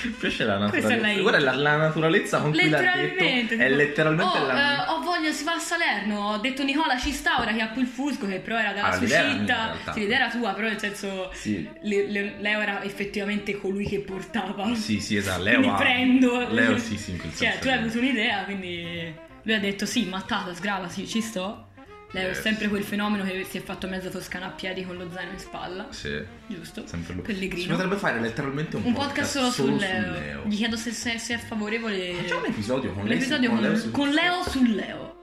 Mi 0.02 0.10
piace 0.10 0.44
la 0.44 0.58
naturalezza. 0.58 1.20
Guarda 1.20 1.38
la, 1.40 1.54
la 1.54 1.76
naturalezza 1.76 2.38
con 2.40 2.50
cui 2.52 2.68
l'ha 2.68 2.80
detto. 2.80 3.54
È 3.54 3.68
letteralmente 3.68 4.38
oh, 4.38 4.46
la. 4.46 4.86
eh, 4.86 4.90
ho 4.90 5.00
voglia, 5.00 5.30
si 5.32 5.44
va 5.44 5.52
a 5.54 5.58
Salerno. 5.58 6.30
Ho 6.32 6.38
detto 6.38 6.62
Nicola 6.62 6.96
ci 6.98 7.12
sta 7.12 7.40
ora 7.40 7.52
che 7.52 7.60
ha 7.60 7.68
qui 7.70 7.82
il 7.82 7.88
fusco, 7.88 8.26
che 8.26 8.38
però 8.40 8.58
era 8.58 8.72
dalla 8.72 8.88
Ah, 8.88 8.92
sua 8.96 9.06
città. 9.06 9.76
Sì, 9.92 10.00
l'idea 10.00 10.16
era 10.18 10.28
tua, 10.30 10.52
però 10.52 10.68
nel 10.68 10.78
senso. 10.78 11.30
Sì. 11.32 11.68
Le- 11.82 12.06
le- 12.10 12.34
Leo 12.38 12.60
era 12.60 12.82
effettivamente 12.82 13.56
colui 13.58 13.86
che 13.86 14.00
portava. 14.00 14.74
Sì, 14.74 15.00
sì, 15.00 15.16
esatto. 15.16 15.42
Leo 15.42 15.72
ha- 15.72 15.76
prendo. 15.76 16.48
Leo 16.50 16.78
sì, 16.78 16.96
sì, 16.96 17.12
in 17.12 17.18
quel 17.18 17.30
Cioè, 17.32 17.38
senso 17.50 17.58
tu 17.60 17.68
hai 17.68 17.74
avuto 17.78 17.98
un'idea, 17.98 18.44
quindi 18.44 19.14
lui 19.42 19.54
ha 19.54 19.58
detto 19.60 19.86
sì, 19.86 20.04
mattata, 20.06 20.54
sgrava, 20.54 20.88
sì, 20.88 21.06
ci 21.06 21.20
sto. 21.20 21.68
Leo 22.12 22.28
Yes. 22.28 22.38
è 22.38 22.40
sempre 22.40 22.68
quel 22.68 22.82
fenomeno 22.82 23.22
che 23.24 23.46
si 23.48 23.58
è 23.58 23.62
fatto 23.62 23.86
mezza 23.86 24.08
toscana 24.10 24.46
a 24.46 24.50
piedi 24.50 24.84
con 24.84 24.96
lo 24.96 25.08
zaino 25.12 25.30
in 25.32 25.38
spalla. 25.38 25.86
Sì. 25.90 26.20
Giusto? 26.48 26.84
Sempre 26.86 27.14
lui. 27.14 27.22
Pellegrino. 27.22 27.62
Si 27.62 27.68
potrebbe 27.68 27.96
fare 27.96 28.20
letteralmente 28.20 28.76
un, 28.76 28.82
Un 28.84 28.92
podcast 28.94 29.30
solo, 29.30 29.50
su 29.50 29.76
Leo. 29.76 30.44
Gli 30.46 30.56
chiedo 30.56 30.76
se, 30.76 30.90
se- 30.90 31.18
se 31.18 31.34
è 31.34 31.38
favorevole. 31.38 32.14
Facciamo 32.14 32.40
un 32.40 32.46
episodio 32.46 32.92
con 32.92 33.02
Un 33.02 33.08
lei. 33.08 33.16
episodio 33.18 33.50
con, 33.50 33.76
su- 33.76 33.90
con 33.92 34.08
Leo 34.10 34.42
su 34.42 34.64
Leo. 34.64 35.18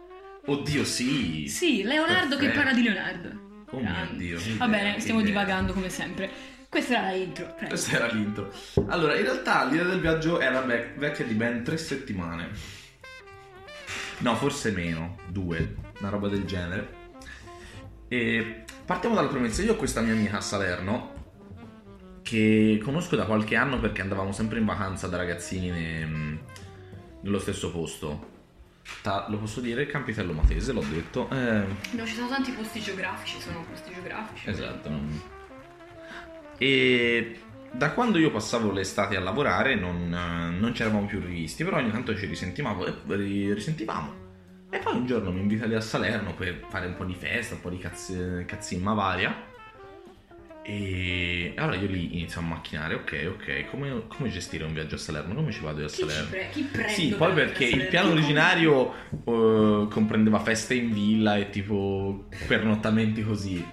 Oddio, 0.46 0.86
sì. 0.86 1.48
Sì, 1.50 1.84
Leonardo 1.84 2.38
che 2.38 2.46
Perfetto. 2.46 2.56
parla 2.64 2.74
di 2.74 2.84
Leonardo. 2.84 3.30
Oh 3.72 3.80
mio 3.80 3.92
Grande. 3.92 4.18
Dio, 4.24 4.38
che 4.38 4.54
Va 4.56 4.68
bene, 4.70 4.94
che 4.94 5.02
stiamo 5.02 5.20
idea. 5.20 5.32
divagando 5.34 5.74
come 5.74 5.90
sempre. 5.90 6.30
Questa 6.70 6.94
era 7.00 7.08
la 7.08 7.14
intro. 7.16 7.46
prego. 7.54 7.68
Questa 7.68 7.96
era 7.98 8.08
l'intro. 8.08 8.54
Allora, 8.88 9.16
in 9.18 9.24
realtà 9.24 9.66
l'idea 9.66 9.84
del 9.86 10.00
viaggio 10.00 10.40
era 10.40 10.62
vec- 10.62 10.98
vecchia 10.98 11.26
di 11.26 11.34
ben 11.34 11.64
tre 11.64 11.76
settimane. 11.78 12.50
No, 14.20 14.36
forse 14.36 14.72
meno, 14.72 15.18
due, 15.28 15.76
una 16.00 16.10
roba 16.10 16.28
del 16.28 16.46
genere. 16.46 16.96
E 18.08 18.64
partiamo 18.86 19.16
dalla 19.16 19.28
premessa. 19.28 19.62
Io 19.62 19.74
ho 19.74 19.76
questa 19.76 20.02
mia 20.02 20.14
amica 20.14 20.38
a 20.38 20.42
Salerno 20.42 21.14
che 22.24 22.80
conosco 22.84 23.16
da 23.16 23.26
qualche 23.26 23.56
anno 23.56 23.80
perché 23.80 24.02
andavamo 24.02 24.32
sempre 24.32 24.60
in 24.60 24.66
vacanza 24.66 25.08
da 25.08 25.18
ragazzini 25.18 25.70
ne- 25.70 26.40
nello 27.22 27.40
stesso 27.40 27.72
posto. 27.72 28.36
Ta- 29.02 29.28
lo 29.30 29.38
posso 29.38 29.60
dire? 29.62 29.86
Campitello 29.86 30.34
Matese, 30.34 30.72
l'ho 30.72 30.84
detto. 30.90 31.30
Eh, 31.30 31.64
No, 31.92 32.06
ci 32.06 32.16
sono 32.16 32.28
tanti 32.30 32.52
posti 32.52 32.80
geografici, 32.80 33.40
sono 33.40 33.64
posti 33.70 33.94
geografici. 33.94 34.50
Esatto. 34.50 34.90
E 36.58 37.40
da 37.78 37.92
quando 37.92 38.18
io 38.18 38.32
passavo 38.32 38.72
l'estate 38.72 39.16
a 39.16 39.20
lavorare 39.20 39.76
non, 39.76 40.12
eh, 40.14 40.60
non 40.60 40.74
ci 40.74 40.82
eravamo 40.82 41.06
più 41.06 41.20
rivisti, 41.20 41.64
però 41.64 41.78
ogni 41.78 41.92
tanto 41.92 42.18
ci 42.18 42.26
risentivamo, 42.26 42.86
e 42.86 42.94
ri- 43.16 43.54
risentivamo. 43.54 44.26
E 44.70 44.80
poi 44.80 44.96
un 44.96 45.06
giorno 45.06 45.32
mi 45.32 45.40
invita 45.40 45.66
lì 45.66 45.76
a 45.76 45.80
Salerno 45.82 46.34
per 46.34 46.66
fare 46.70 46.88
un 46.88 46.96
po' 46.96 47.06
di 47.06 47.14
festa, 47.14 47.54
un 47.54 47.62
po' 47.62 47.70
di 47.70 47.78
cazz- 47.78 48.46
cazzimma 48.46 48.94
varia. 48.94 49.46
E 50.64 51.54
allora 51.56 51.78
io 51.78 51.88
lì 51.88 52.16
inizio 52.16 52.42
a 52.42 52.44
macchinare, 52.44 52.96
ok, 52.96 53.32
ok, 53.36 53.70
come, 53.70 54.04
come 54.10 54.30
gestire 54.30 54.66
un 54.66 54.74
viaggio 54.74 54.96
a 54.96 54.98
Salerno? 54.98 55.34
Come 55.34 55.52
ci 55.54 55.62
vado 55.62 55.80
io 55.80 55.86
a 55.86 55.90
Chi 55.90 56.02
Salerno? 56.02 56.30
pre- 56.30 56.50
chi 56.52 56.70
Sì, 56.88 57.14
poi 57.18 57.32
perché 57.34 57.64
il 57.64 57.88
piano 57.88 58.08
Chi 58.08 58.14
originario 58.18 58.94
eh, 59.24 59.88
comprendeva 59.90 60.40
feste 60.40 60.74
in 60.74 60.92
villa 60.92 61.38
e 61.38 61.50
tipo 61.50 62.26
pernottamenti 62.48 63.24
così. 63.24 63.66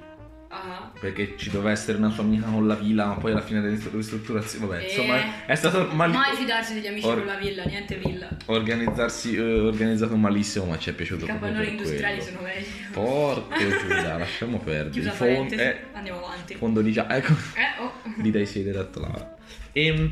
Ah. 0.51 0.84
Perché 1.05 1.35
ci 1.37 1.51
doveva 1.51 1.71
essere 1.71 1.99
una 1.99 2.09
sua 2.09 2.23
amica 2.23 2.47
con 2.47 2.67
la 2.67 2.77
villa, 2.77 3.05
ma 3.09 3.15
poi 3.17 3.33
alla 3.33 3.43
fine 3.43 3.61
della 3.61 3.77
ristrutturazione. 3.93 4.65
Vabbè, 4.67 4.81
Eh, 4.81 4.85
insomma, 4.89 5.45
è 5.45 5.55
stato 5.55 5.87
mal- 5.93 6.11
Mai 6.11 6.35
fidarsi 6.35 6.73
degli 6.73 6.87
amici 6.87 7.07
Or- 7.07 7.19
con 7.19 7.27
la 7.27 7.35
villa, 7.35 7.65
niente 7.65 7.97
villa. 7.97 8.29
organizzarsi, 8.47 9.35
eh, 9.35 9.43
organizzato 9.61 10.17
malissimo, 10.17 10.65
ma 10.65 10.79
ci 10.79 10.89
è 10.89 10.93
piaciuto 10.95 11.25
I 11.25 11.29
capannoni 11.29 11.69
industriali 11.69 12.17
quello. 12.21 12.31
sono 12.31 12.41
meglio. 12.47 12.67
Porco 12.93 13.55
Giuda, 13.79 14.17
lasciamo 14.19 14.59
perdere. 14.61 15.11
Parentesi, 15.11 15.61
eh, 15.63 15.77
andiamo 15.93 16.25
avanti. 16.25 16.55
fondo 16.55 16.81
di 16.81 16.91
già. 16.93 17.15
Ecco, 17.15 17.33
Eh, 17.33 17.83
oh. 17.83 17.93
di 18.17 18.31
dai 18.31 18.47
siete 18.47 18.71
dato 18.73 19.01
là. 19.01 19.37
E 19.73 20.11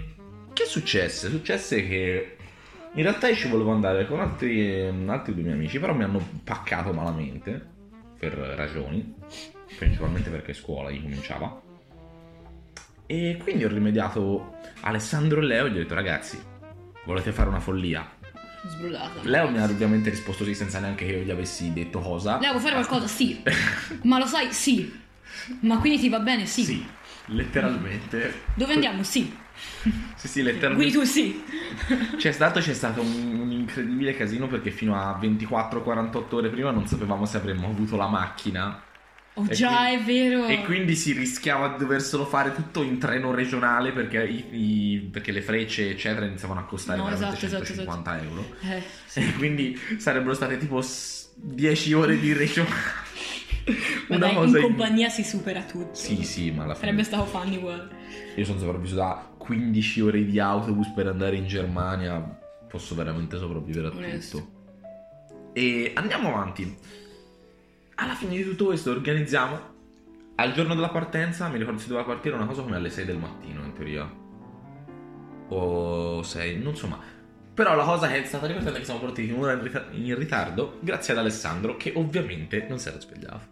che 0.53 0.65
successe? 0.67 1.31
Successe 1.31 1.89
che 1.89 2.37
in 2.93 3.03
realtà 3.03 3.29
io 3.29 3.35
ci 3.37 3.49
volevo 3.49 3.73
andare 3.73 4.07
con 4.07 4.21
altri, 4.21 4.79
altri 5.07 5.33
due 5.33 5.43
miei 5.43 5.55
amici, 5.55 5.79
però 5.79 5.95
mi 5.95 6.05
hanno 6.05 6.23
paccato 6.45 6.93
malamente 6.93 7.71
per 8.19 8.35
ragioni, 8.35 9.15
principalmente 9.77 10.31
perché 10.31 10.53
scuola 10.53 10.91
gli 10.91 11.01
cominciava. 11.01 11.61
E 13.07 13.39
quindi 13.43 13.65
ho 13.65 13.69
rimediato 13.69 14.59
Alessandro 14.81 15.41
e 15.41 15.45
Leo 15.45 15.67
e 15.67 15.71
gli 15.71 15.77
ho 15.77 15.83
detto 15.83 15.95
ragazzi, 15.95 16.41
volete 17.05 17.33
fare 17.33 17.49
una 17.49 17.61
follia? 17.61 18.09
Sbrullata. 18.65 19.21
Leo 19.23 19.51
mi 19.51 19.59
ha 19.59 19.65
ovviamente 19.65 20.11
risposto 20.11 20.45
sì 20.45 20.55
senza 20.55 20.79
neanche 20.79 21.05
che 21.05 21.13
io 21.13 21.25
gli 21.25 21.31
avessi 21.31 21.73
detto 21.73 21.99
cosa. 22.01 22.39
Leo, 22.39 22.53
vuoi 22.53 22.63
fare 22.63 22.75
qualcosa? 22.75 23.07
Sì. 23.07 23.43
Ma 24.03 24.19
lo 24.19 24.27
sai? 24.27 24.53
Sì. 24.53 25.01
Ma 25.61 25.79
quindi 25.79 25.99
ti 25.99 26.09
va 26.09 26.21
bene? 26.21 26.47
Sì. 26.47 26.63
Sì, 26.65 26.87
letteralmente. 27.27 28.43
Dove 28.55 28.75
andiamo? 28.75 29.03
Sì. 29.03 29.37
Sì, 30.15 30.29
sì, 30.29 30.41
Quindi 30.41 30.53
letteralmente. 30.53 30.93
tu 30.99 31.05
sì. 31.05 31.45
C'è 32.17 32.33
stato, 32.33 32.61
c'è 32.61 32.75
stato 32.75 33.01
un, 33.01 33.41
un 33.41 33.51
incredibile 33.51 34.15
casino 34.15 34.47
perché 34.47 34.71
fino 34.71 34.95
a 34.95 35.19
24-48 35.21 36.35
ore 36.35 36.49
prima 36.49 36.71
non 36.71 36.87
sapevamo 36.87 37.27
se 37.27 37.37
avremmo 37.37 37.69
avuto 37.69 37.97
la 37.97 38.07
macchina. 38.07 38.81
Oh 39.35 39.47
E 39.49 39.55
già, 39.55 39.87
quindi- 39.87 39.95
è 39.95 40.05
vero. 40.29 40.47
E 40.47 40.63
quindi 40.65 40.95
si 40.95 41.13
rischiava 41.13 41.69
di 41.69 41.79
doverselo 41.79 42.27
fare 42.27 42.53
tutto 42.55 42.83
in 42.83 42.99
treno 42.99 43.33
regionale 43.33 43.93
perché, 43.93 44.23
i- 44.25 44.45
i- 44.51 44.99
perché 45.11 45.33
le 45.33 45.41
frecce 45.41 45.89
eccetera 45.91 46.27
iniziavano 46.27 46.61
a 46.61 46.65
costare 46.65 46.99
No, 46.99 47.09
esatto, 47.09 47.47
esatto, 47.47 47.65
150 47.65 48.23
euro. 48.23 48.45
Eh, 48.63 48.83
E 49.21 49.33
quindi 49.37 49.79
sarebbero 49.97 50.35
state 50.35 50.59
tipo 50.59 50.83
s- 50.83 51.31
10 51.35 51.93
ore 51.95 52.19
di 52.21 52.33
regionale. 52.35 53.01
Una 54.09 54.19
dai, 54.19 54.35
cosa 54.35 54.59
in 54.59 54.65
in- 54.65 54.69
compagnia 54.71 55.09
si 55.09 55.23
supera 55.25 55.63
tutto. 55.63 55.95
Sì, 55.95 56.23
sì, 56.25 56.51
ma 56.51 56.65
alla 56.65 56.75
fine... 56.75 56.87
Sarebbe 56.89 57.05
stato 57.05 57.25
funny 57.25 57.57
uguale. 57.57 57.89
Io 58.37 58.45
sono 58.45 58.59
sopravvissuto 58.59 59.03
a 59.03 59.31
15 59.39 60.01
ore 60.03 60.25
di 60.27 60.39
autobus 60.41 60.89
per 60.95 61.07
andare 61.07 61.37
in 61.37 61.47
Germania. 61.47 62.19
Posso 62.69 62.95
veramente 62.95 63.39
sopravvivere 63.39 63.87
a 63.87 63.91
Onesto. 63.97 64.39
tutto. 64.39 64.61
E 65.55 65.93
andiamo 65.95 66.29
avanti. 66.35 66.77
Alla 68.03 68.17
fine 68.17 68.35
di 68.35 68.43
tutto 68.43 68.65
questo 68.65 68.91
organizziamo. 68.91 69.71
Al 70.35 70.53
giorno 70.55 70.75
della 70.75 70.89
partenza, 70.89 71.47
mi 71.47 71.59
ricordo 71.59 71.79
si 71.79 71.87
doveva 71.87 72.05
partire 72.05 72.35
una 72.35 72.47
cosa 72.47 72.63
come 72.63 72.75
alle 72.75 72.91
6 72.91 73.05
del 73.05 73.17
mattino, 73.17 73.63
in 73.63 73.73
teoria. 73.75 74.11
O 75.49 76.21
6, 76.21 76.59
non 76.59 76.75
so 76.75 76.89
ma. 76.89 76.99
Però 77.55 77.77
la 77.77 77.85
cosa 77.85 78.09
che 78.09 78.21
è 78.21 78.27
stata 78.27 78.49
divertente 78.49 78.79
è 78.79 78.81
che 78.81 78.87
siamo 78.87 78.99
partiti 78.99 79.31
un'ora 79.31 79.53
in 79.53 79.63
rita- 79.63 79.87
in 79.93 80.17
ritardo, 80.17 80.79
grazie 80.81 81.13
ad 81.13 81.21
Alessandro, 81.21 81.77
che 81.77 81.93
ovviamente 81.95 82.67
non 82.69 82.81
si 82.81 82.89
era 82.89 82.99
svegliato. 82.99 83.51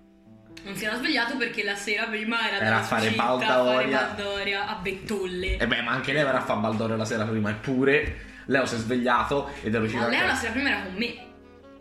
Non 0.64 0.74
si 0.74 0.84
era 0.84 0.96
svegliato 0.96 1.36
perché 1.36 1.62
la 1.62 1.76
sera 1.76 2.06
prima 2.06 2.50
era, 2.50 2.64
Era 2.64 2.78
a 2.78 2.82
fare 2.82 3.10
Baldoria. 3.10 3.98
Baldoria 3.98 4.66
a 4.66 4.80
Bettolle. 4.80 5.58
E 5.58 5.66
beh, 5.66 5.82
ma 5.82 5.92
anche 5.92 6.12
lei 6.12 6.24
verrà 6.24 6.38
a 6.38 6.44
fare 6.44 6.58
Baldorio 6.58 6.96
la 6.96 7.04
sera 7.04 7.24
prima, 7.24 7.50
eppure 7.50 8.16
Leo 8.46 8.66
si 8.66 8.74
è 8.74 8.78
svegliato 8.78 9.48
ed 9.62 9.74
è 9.74 9.78
riuscito 9.78 10.02
Ma 10.02 10.08
a... 10.08 10.10
lei 10.10 10.26
la 10.26 10.34
sera 10.34 10.52
prima 10.52 10.70
era 10.70 10.82
con 10.82 10.94
me, 10.94 11.14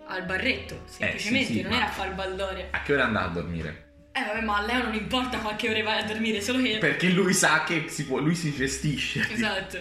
al 0.09 0.25
barretto, 0.25 0.81
semplicemente, 0.85 1.51
Eh, 1.51 1.55
sì, 1.55 1.61
non 1.61 1.71
ma- 1.71 1.77
era 1.77 1.85
a 1.87 1.91
far 1.91 2.13
Baldoria. 2.13 2.67
A 2.71 2.81
che 2.81 2.93
ora 2.93 3.03
è 3.03 3.05
andata 3.05 3.25
a 3.25 3.29
dormire? 3.29 3.87
Eh 4.11 4.23
vabbè, 4.25 4.41
ma 4.41 4.57
a 4.57 4.61
Leo 4.65 4.83
non 4.83 4.93
importa 4.95 5.37
qualche 5.37 5.69
ora 5.69 5.83
vai 5.83 6.01
a 6.01 6.05
dormire, 6.05 6.41
solo 6.41 6.61
che... 6.61 6.77
Perché 6.79 7.09
lui 7.09 7.33
sa 7.33 7.63
che 7.63 7.85
si 7.87 8.05
può, 8.05 8.17
lui 8.19 8.35
si 8.35 8.51
gestisce. 8.53 9.25
Esatto. 9.31 9.77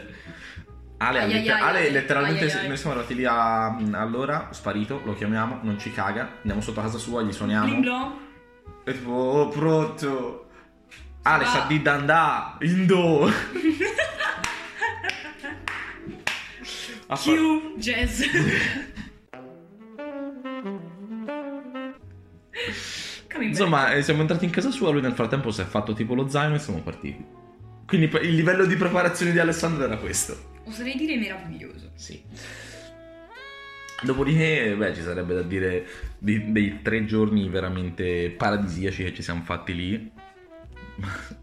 Ale, 0.99 1.21
Ai, 1.21 1.33
ai, 1.33 1.49
ai, 1.49 1.61
Ale 1.61 1.91
letteralmente 1.91 2.67
noi 2.67 2.77
siamo 2.77 2.93
arrivati 2.93 3.15
lì 3.15 3.25
a, 3.25 3.75
all'ora, 4.01 4.49
sparito, 4.53 5.01
lo 5.05 5.15
chiamiamo, 5.15 5.61
non 5.63 5.79
ci 5.79 5.93
caga, 5.93 6.37
andiamo 6.39 6.61
sotto 6.61 6.81
casa 6.81 6.99
sua, 6.99 7.23
gli 7.23 7.33
suoniamo. 7.33 7.67
Bling. 7.67 7.91
E 8.85 8.93
tipo, 8.93 9.11
oh 9.11 9.49
pronto. 9.49 10.49
Ale 11.23 11.45
sa 11.47 11.65
di 11.69 11.81
dandà, 11.83 12.57
indo. 12.61 13.31
A 17.11 17.17
Q, 17.17 17.77
jazz. 17.79 18.23
Insomma, 23.47 23.93
eh, 23.93 24.03
siamo 24.03 24.21
entrati 24.21 24.45
in 24.45 24.51
casa 24.51 24.71
sua, 24.71 24.91
lui 24.91 25.01
nel 25.01 25.13
frattempo 25.13 25.51
si 25.51 25.61
è 25.61 25.65
fatto 25.65 25.93
tipo 25.95 26.15
lo 26.15 26.29
zaino 26.29 26.55
e 26.55 26.59
siamo 26.59 26.81
partiti. 26.81 27.25
Quindi 27.87 28.11
il 28.23 28.35
livello 28.35 28.67
di 28.67 28.77
preparazione 28.77 29.33
di 29.33 29.39
Alessandro 29.39 29.85
era 29.85 29.97
questo. 29.97 30.57
Oserei 30.65 30.95
dire 30.97 31.17
meraviglioso. 31.17 31.91
Sì. 31.95 32.23
Dopodiché, 34.03 34.75
beh, 34.77 34.95
ci 34.95 35.03
sarebbe 35.03 35.35
da 35.35 35.43
dire 35.43 35.85
di- 36.19 36.53
dei 36.53 36.83
tre 36.83 37.05
giorni 37.05 37.49
veramente 37.49 38.31
paradisiaci 38.31 39.03
che 39.05 39.15
ci 39.15 39.23
siamo 39.23 39.43
fatti 39.43 39.75
lì. 39.75 40.11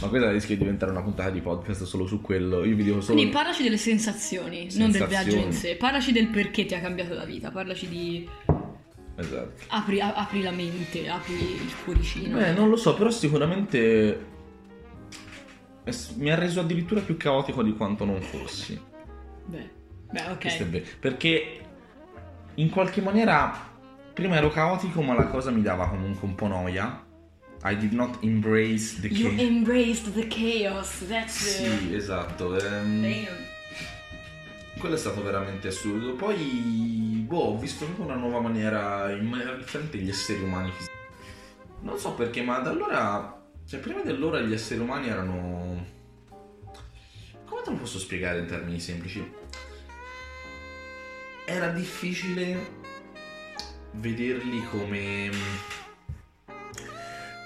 Ma 0.00 0.08
questa 0.08 0.30
rischia 0.30 0.54
di 0.56 0.62
diventare 0.62 0.90
una 0.92 1.02
puntata 1.02 1.28
di 1.30 1.40
podcast 1.40 1.84
solo 1.84 2.06
su 2.06 2.20
quello. 2.22 2.64
Io 2.64 2.74
vi 2.74 2.84
dico 2.84 3.00
solo. 3.02 3.14
Quindi 3.16 3.32
parlaci 3.32 3.62
delle 3.62 3.76
sensazioni, 3.76 4.68
non 4.76 4.90
del 4.90 5.00
Sensazioni. 5.02 5.08
viaggio 5.08 5.36
in 5.36 5.52
sé. 5.52 5.76
Parlaci 5.76 6.12
del 6.12 6.28
perché 6.28 6.64
ti 6.64 6.74
ha 6.74 6.80
cambiato 6.80 7.12
la 7.12 7.24
vita. 7.26 7.50
Parlaci 7.50 7.88
di... 7.88 8.26
Esatto. 9.16 9.62
Apri, 9.68 10.00
apri 10.00 10.42
la 10.42 10.50
mente, 10.50 11.08
apri 11.08 11.34
il 11.34 11.72
cuoricino. 11.84 12.36
Beh, 12.38 12.52
non 12.52 12.68
lo 12.68 12.76
so, 12.76 12.94
però 12.94 13.10
sicuramente 13.10 14.32
mi 16.16 16.30
ha 16.30 16.34
reso 16.34 16.60
addirittura 16.60 17.00
più 17.00 17.16
caotico 17.16 17.62
di 17.62 17.74
quanto 17.74 18.04
non 18.04 18.20
fossi. 18.22 18.80
Beh, 19.46 19.70
beh, 20.10 20.30
ok. 20.30 20.98
Perché 20.98 21.60
in 22.54 22.70
qualche 22.70 23.00
maniera 23.00 23.72
prima 24.12 24.36
ero 24.36 24.50
caotico, 24.50 25.02
ma 25.02 25.14
la 25.14 25.26
cosa 25.26 25.50
mi 25.50 25.62
dava 25.62 25.88
comunque 25.88 26.26
un 26.26 26.34
po' 26.34 26.46
noia. 26.46 27.02
I 27.66 27.76
did 27.76 27.92
not 27.92 28.18
embrace 28.22 29.00
the 29.00 29.06
You 29.08 29.28
chaos. 29.30 29.40
embraced 29.40 30.12
the 30.12 30.26
chaos, 30.26 31.04
that's 31.08 31.58
the... 31.60 31.78
Sì, 31.78 31.94
esatto. 31.94 32.54
ehm, 32.58 33.00
Damn. 33.00 33.52
Quello 34.78 34.94
è 34.94 34.98
stato 34.98 35.22
veramente 35.22 35.68
assurdo. 35.68 36.14
Poi, 36.14 37.24
boh, 37.26 37.36
ho 37.36 37.58
visto 37.58 37.84
proprio 37.84 38.06
una 38.06 38.16
nuova 38.16 38.40
maniera, 38.40 39.10
in 39.12 39.26
maniera 39.26 39.54
differente 39.54 39.98
gli 39.98 40.08
esseri 40.08 40.42
umani. 40.42 40.72
Non 41.80 41.98
so 41.98 42.12
perché, 42.14 42.42
ma 42.42 42.58
da 42.58 42.70
allora, 42.70 43.42
cioè 43.66 43.80
prima 43.80 44.02
di 44.02 44.10
allora 44.10 44.40
gli 44.40 44.52
esseri 44.52 44.80
umani 44.80 45.08
erano... 45.08 45.86
Come 47.44 47.62
te 47.62 47.70
lo 47.70 47.76
posso 47.76 47.98
spiegare 47.98 48.40
in 48.40 48.46
termini 48.46 48.80
semplici? 48.80 49.32
Era 51.46 51.68
difficile 51.68 52.82
vederli 53.92 54.64
come... 54.64 55.30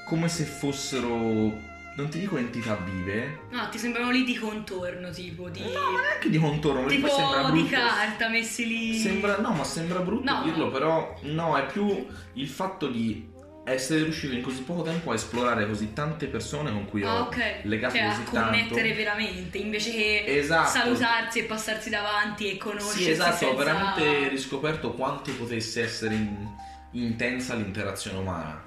come 0.06 0.28
se 0.28 0.44
fossero... 0.44 1.76
non 1.98 2.08
ti 2.10 2.20
dico 2.20 2.36
entità 2.36 2.76
vive, 2.76 3.40
No, 3.50 3.68
ti 3.70 3.76
sembrano 3.76 4.10
lì 4.10 4.22
di 4.22 4.36
contorno, 4.38 5.10
tipo 5.10 5.48
di... 5.48 5.58
No, 5.60 5.90
ma 5.90 6.00
neanche 6.00 6.30
di 6.30 6.38
contorno, 6.38 6.82
perché 6.84 6.94
tipo 6.94 7.50
di 7.50 7.68
carta 7.68 8.28
messi 8.28 8.66
lì. 8.68 8.94
Sembra, 8.94 9.38
no, 9.38 9.50
ma 9.50 9.64
sembra 9.64 9.98
brutto 9.98 10.32
No, 10.32 10.42
dirlo, 10.44 10.70
però 10.70 11.18
no, 11.22 11.56
è 11.56 11.66
più 11.66 12.06
il 12.34 12.48
fatto 12.48 12.86
di 12.86 13.28
essere 13.64 14.04
riuscito 14.04 14.32
in 14.32 14.42
così 14.42 14.62
poco 14.62 14.82
tempo 14.82 15.10
a 15.10 15.14
esplorare 15.14 15.66
così 15.66 15.92
tante 15.92 16.26
persone 16.28 16.70
con 16.70 16.86
cui 16.88 17.02
Ah, 17.02 17.16
ho 17.16 17.20
ok. 17.24 17.60
legato 17.64 17.96
cioè, 17.96 18.06
così 18.08 18.20
a 18.22 18.24
connettere 18.44 18.80
tanto. 18.88 18.96
veramente, 18.96 19.58
invece 19.58 19.90
che 19.90 20.24
Esatto. 20.38 20.68
salutarsi 20.68 21.40
e 21.40 21.44
passarsi 21.44 21.90
davanti 21.90 22.48
e 22.48 22.56
conoscersi 22.58 23.02
Sì, 23.02 23.10
esatto, 23.10 23.44
ho 23.46 23.56
senza... 23.56 23.64
veramente 23.64 24.28
riscoperto 24.28 24.92
quanto 24.92 25.32
potesse 25.32 25.82
essere 25.82 26.14
in- 26.14 26.46
intensa 26.92 27.54
l'interazione 27.54 28.18
umana. 28.18 28.66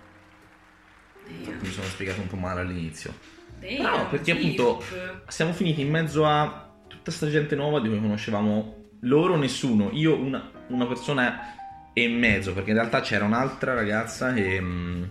Mi 1.59 1.67
sono 1.69 1.87
spiegato 1.87 2.21
un 2.21 2.27
po' 2.27 2.37
male 2.37 2.61
all'inizio. 2.61 3.13
Damn, 3.59 3.81
No, 3.81 4.07
perché 4.09 4.31
appunto 4.31 4.83
siamo 5.27 5.53
finiti 5.53 5.81
in 5.81 5.89
mezzo 5.89 6.25
a 6.25 6.69
tutta 6.87 7.11
sta 7.11 7.29
gente 7.29 7.55
nuova 7.55 7.79
di 7.79 7.89
cui 7.89 7.99
conoscevamo 7.99 8.75
loro 9.01 9.35
nessuno, 9.37 9.89
io 9.91 10.15
una, 10.15 10.49
una 10.67 10.85
persona 10.85 11.55
e 11.93 12.07
mezzo, 12.07 12.53
perché 12.53 12.69
in 12.71 12.77
realtà 12.77 13.01
c'era 13.01 13.25
un'altra 13.25 13.73
ragazza 13.73 14.33
che, 14.33 14.59
mm, 14.61 15.03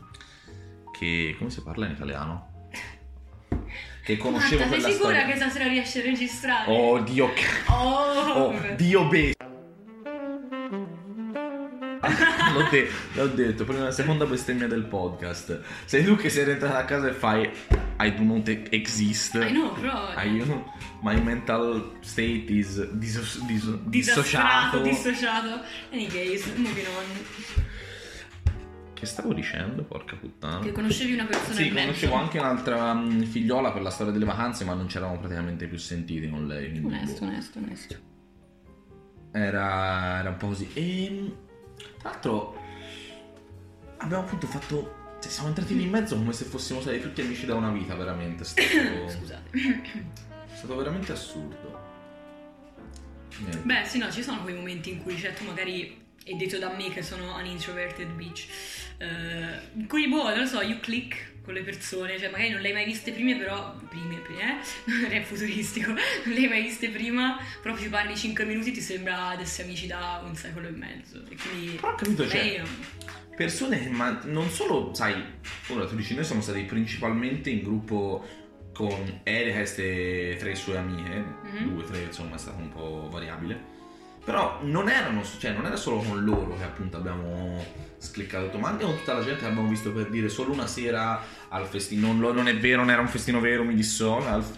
che 0.93 1.35
come 1.39 1.51
si 1.51 1.63
parla 1.63 1.87
in 1.87 1.93
italiano? 1.93 2.49
Che 4.03 4.17
conoscevo 4.17 4.63
Marta, 4.63 4.71
sei 4.71 4.81
quella 4.81 4.95
sicura 4.95 5.17
storia. 5.19 5.33
che 5.35 5.37
stasera 5.41 5.69
riesci 5.69 5.99
a 5.99 6.03
registrare? 6.03 6.71
Oh 6.73 6.99
Dio, 7.01 7.29
Oh, 7.69 8.31
oh 8.33 8.55
Dio 8.75 9.07
be- 9.09 9.35
l'ho, 12.55 12.69
de- 12.71 12.89
l'ho 13.15 13.27
detto, 13.29 13.65
prima 13.65 13.85
la 13.85 13.91
seconda 13.93 14.27
bestemmia 14.27 14.67
del 14.67 14.85
podcast. 14.85 15.61
Sei 15.85 16.05
tu 16.05 16.17
che 16.17 16.29
sei 16.31 16.45
rientrata 16.45 16.79
a 16.79 16.85
casa 16.85 17.09
e 17.09 17.13
fai 17.13 17.51
I 17.99 18.15
do 18.15 18.23
not 18.23 18.49
exist. 18.71 19.35
I 19.35 19.51
know, 19.53 19.73
però... 19.75 20.13
I, 20.17 20.45
my 21.03 21.21
mental 21.23 21.97
state 22.01 22.45
is 22.49 22.83
diso- 22.93 23.43
diso- 23.47 23.81
dissociato. 23.85 24.81
dissociato. 24.83 25.61
Anyways, 25.93 26.47
moving 26.57 26.87
on. 26.87 27.65
Che 28.93 29.07
stavo 29.07 29.33
dicendo, 29.33 29.83
porca 29.85 30.15
puttana? 30.17 30.59
Che 30.59 30.73
conoscevi 30.73 31.15
una 31.15 31.25
persona 31.25 31.55
Sì, 31.55 31.71
conoscevo 31.73 32.15
anche 32.17 32.39
un'altra 32.39 32.93
mm, 32.93 33.23
figliola 33.23 33.73
per 33.73 33.81
la 33.81 33.89
storia 33.89 34.13
delle 34.13 34.27
vacanze, 34.27 34.65
ma 34.67 34.75
non 34.75 34.89
ci 34.91 34.99
eravamo 34.99 35.19
praticamente 35.19 35.67
più 35.67 35.79
sentiti 35.79 36.29
con 36.29 36.47
lei. 36.47 36.69
quindi, 36.71 36.87
Onesto, 36.95 37.21
boh. 37.25 37.31
onesto, 37.31 37.59
onesto. 37.59 37.97
Era, 39.33 40.19
era 40.19 40.29
un 40.29 40.37
po' 40.37 40.49
così. 40.49 40.69
E 40.75 41.33
tra 41.99 42.11
l'altro 42.11 42.57
abbiamo 43.99 44.25
appunto 44.25 44.47
fatto. 44.47 44.99
Cioè, 45.21 45.31
siamo 45.31 45.49
entrati 45.49 45.77
lì 45.77 45.83
in 45.83 45.91
mezzo 45.91 46.17
come 46.17 46.33
se 46.33 46.47
fossimo 46.47 46.81
stati 46.81 46.99
tutti 46.99 47.21
amici 47.21 47.45
da 47.45 47.55
una 47.55 47.71
vita, 47.71 47.95
veramente. 47.95 48.43
È 48.43 48.47
stato, 48.47 49.09
Scusate. 49.11 49.51
è 49.53 50.57
stato 50.57 50.77
veramente 50.77 51.13
assurdo. 51.13 51.79
Niente. 53.39 53.59
Beh, 53.63 53.85
sì, 53.85 53.99
no, 53.99 54.11
ci 54.11 54.23
sono 54.23 54.43
quei 54.43 54.55
momenti 54.55 54.91
in 54.91 55.03
cui, 55.03 55.15
tu 55.17 55.45
magari, 55.45 56.07
e 56.25 56.35
detto 56.37 56.59
da 56.59 56.73
me 56.73 56.91
che 56.91 57.03
sono 57.03 57.37
un 57.37 57.45
introverted 57.45 58.09
bitch, 58.13 58.47
eh, 58.99 59.61
in 59.75 59.87
cui, 59.87 60.09
boh, 60.09 60.29
non 60.31 60.41
lo 60.41 60.47
so, 60.47 60.63
you 60.63 60.81
click 60.81 61.33
con 61.45 61.55
le 61.55 61.63
persone, 61.63 62.19
cioè, 62.19 62.31
magari 62.31 62.51
non 62.51 62.61
le 62.61 62.69
hai 62.69 62.75
mai 62.75 62.85
viste 62.85 63.13
prima, 63.13 63.37
però, 63.37 63.75
prime, 63.89 64.17
prime, 64.17 64.61
eh, 65.11 65.17
è 65.19 65.23
futuristico, 65.23 65.89
non 65.93 66.35
le 66.35 66.37
hai 66.41 66.49
mai 66.49 66.63
viste 66.63 66.89
prima, 66.91 67.39
però 67.63 67.77
ci 67.77 67.89
parli 67.89 68.17
5 68.17 68.45
minuti, 68.45 68.73
ti 68.73 68.81
sembra 68.81 69.35
di 69.37 69.43
essere 69.43 69.69
amici 69.69 69.87
da 69.87 70.23
un 70.25 70.35
secolo 70.37 70.69
e 70.69 70.73
mezzo, 70.73 71.23
e 71.29 71.37
quindi... 71.37 71.77
Però 71.77 71.93
ho 71.93 71.95
capito, 71.95 72.29
cioè, 72.29 72.57
damn. 72.59 72.67
persone 73.37 73.89
ma 73.89 74.21
non 74.25 74.51
solo, 74.51 74.93
sai, 74.95 75.15
ora 75.69 75.87
tu 75.87 75.97
dici, 75.97 76.15
noi 76.15 76.25
siamo 76.25 76.43
stati 76.43 76.63
principalmente 76.65 77.49
in 77.51 77.63
gruppo 77.63 78.27
con 78.75 79.21
Erika 79.25 79.57
e 79.57 79.59
queste 79.59 80.37
tre 80.39 80.55
sue 80.55 80.77
amiche, 80.77 81.25
Mhm. 81.45 81.75
due, 81.75 81.85
tre, 81.85 82.03
insomma, 82.03 82.37
è 82.37 82.39
stato 82.39 82.59
un 82.59 82.69
po' 82.71 83.09
variabile. 83.11 83.79
Però 84.25 84.61
non 84.63 84.89
erano, 84.89 85.23
cioè 85.25 85.53
non 85.53 85.65
era 85.67 85.77
solo 85.77 85.99
con 86.03 86.23
loro 86.23 86.57
che 86.57 86.63
appunto 86.63 86.99
abbiamo 86.99 87.65
scliccato 88.03 88.59
ma 88.59 88.71
anche 88.71 88.85
con 88.85 88.97
tutta 88.97 89.13
la 89.13 89.23
gente 89.23 89.41
che 89.41 89.47
abbiamo 89.47 89.69
visto 89.69 89.93
per 89.93 90.09
dire 90.09 90.29
solo 90.31 90.53
una 90.53 90.67
sera 90.67 91.23
al 91.49 91.67
festino. 91.67 92.07
Non, 92.09 92.19
lo- 92.21 92.33
non 92.33 92.49
è 92.49 92.57
vero, 92.57 92.79
non 92.79 92.91
era 92.91 93.01
un 93.01 93.09
festino 93.09 93.41
vero, 93.41 93.63
mi 93.65 93.75
dissocia. 93.75 94.33
al- 94.33 94.45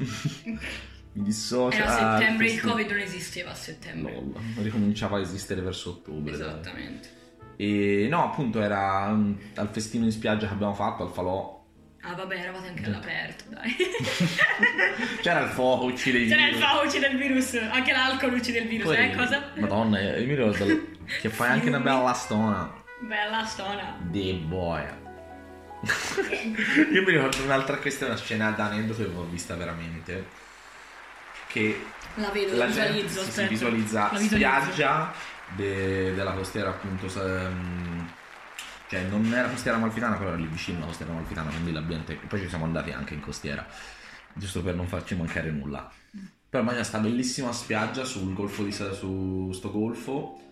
mi 1.15 1.23
dissocia. 1.25 1.77
Era 1.83 2.11
al 2.13 2.19
settembre, 2.21 2.47
il 2.51 2.61
covid 2.61 2.91
non 2.91 2.99
esisteva 3.01 3.51
a 3.51 3.55
settembre. 3.55 4.13
Lol, 4.15 4.33
ricominciava 4.63 5.19
a 5.19 5.21
esistere 5.21 5.61
verso 5.61 5.91
ottobre. 5.91 6.37
dai. 6.37 6.41
Esattamente. 6.49 7.21
E 7.57 8.07
no, 8.09 8.25
appunto 8.25 8.61
era 8.63 9.09
mm, 9.11 9.33
al 9.57 9.69
festino 9.71 10.05
in 10.05 10.13
spiaggia 10.13 10.47
che 10.47 10.53
abbiamo 10.55 10.75
fatto, 10.75 11.03
al 11.03 11.11
falò. 11.13 11.61
Ah, 12.05 12.15
vabbè, 12.15 12.37
eravate 12.37 12.69
anche 12.69 12.85
all'aperto, 12.85 13.45
dai. 13.51 13.77
C'era 15.23 15.41
il 15.41 15.51
fuoco, 15.51 15.85
uccide 15.85 16.19
il 16.19 16.29
C'era 16.29 16.47
il 16.49 16.55
virus. 16.55 16.69
fuoco 16.69 16.87
uccide 16.87 17.07
il 17.09 17.17
virus, 17.17 17.55
anche 17.71 17.93
l'alcol 17.93 18.33
uccide 18.35 18.59
il 18.59 18.69
virus, 18.69 18.87
Poi- 18.87 19.11
eh, 19.11 19.15
cosa? 19.15 19.53
Madonna, 19.57 20.01
io 20.01 20.27
mi 20.27 20.35
ricordo 20.35 20.67
che 21.21 21.29
fai 21.29 21.51
anche 21.51 21.69
una 21.69 21.79
bella 21.81 22.13
stona. 22.13 22.81
Bella 23.07 23.45
storia. 23.45 23.97
The 24.11 24.35
boy. 24.47 24.83
Io 26.93 27.03
mi 27.03 27.11
ricordo 27.13 27.43
un'altra, 27.43 27.79
questa 27.79 28.05
è 28.05 28.09
una 28.09 28.17
scena 28.17 28.51
da 28.51 28.67
aneddoto 28.67 29.03
che 29.05 29.11
ho 29.17 29.25
vista 29.25 29.55
veramente. 29.57 30.27
Che 31.49 31.85
La 32.17 32.29
vedo, 32.31 32.57
la 32.57 32.67
la 32.67 32.71
gente 32.71 33.03
visualizzo, 33.03 33.23
si- 33.25 33.31
si 33.33 33.47
visualizza 33.47 34.01
La 34.13 34.19
visualizzo. 34.19 34.37
spiaggia 34.37 35.13
de- 35.57 36.15
della 36.15 36.33
costiera 36.33 36.71
appunto 36.71 37.07
mm, 37.07 38.01
cioè 38.89 39.03
non 39.03 39.33
era 39.35 39.49
costiera 39.49 39.77
amalfitana 39.77 40.17
però 40.17 40.29
era 40.31 40.39
lì 40.39 40.47
vicino 40.47 40.79
alla 40.79 40.87
costiera 40.87 41.13
amalfitana 41.13 41.51
quindi 41.51 41.73
l'ambiente 41.73 42.15
poi 42.15 42.41
ci 42.41 42.49
siamo 42.49 42.65
andati 42.65 42.91
anche 42.91 43.13
in 43.13 43.21
costiera 43.21 43.67
giusto 44.33 44.63
per 44.63 44.75
non 44.75 44.87
farci 44.87 45.15
mancare 45.15 45.51
nulla 45.51 45.91
però 46.49 46.63
immagina 46.63 46.85
sta 46.85 46.99
bellissima 46.99 47.53
spiaggia 47.53 48.05
sul 48.05 48.33
golfo 48.33 48.63
di 48.63 48.73
su 48.73 49.51
sto 49.53 49.71
golfo 49.71 50.52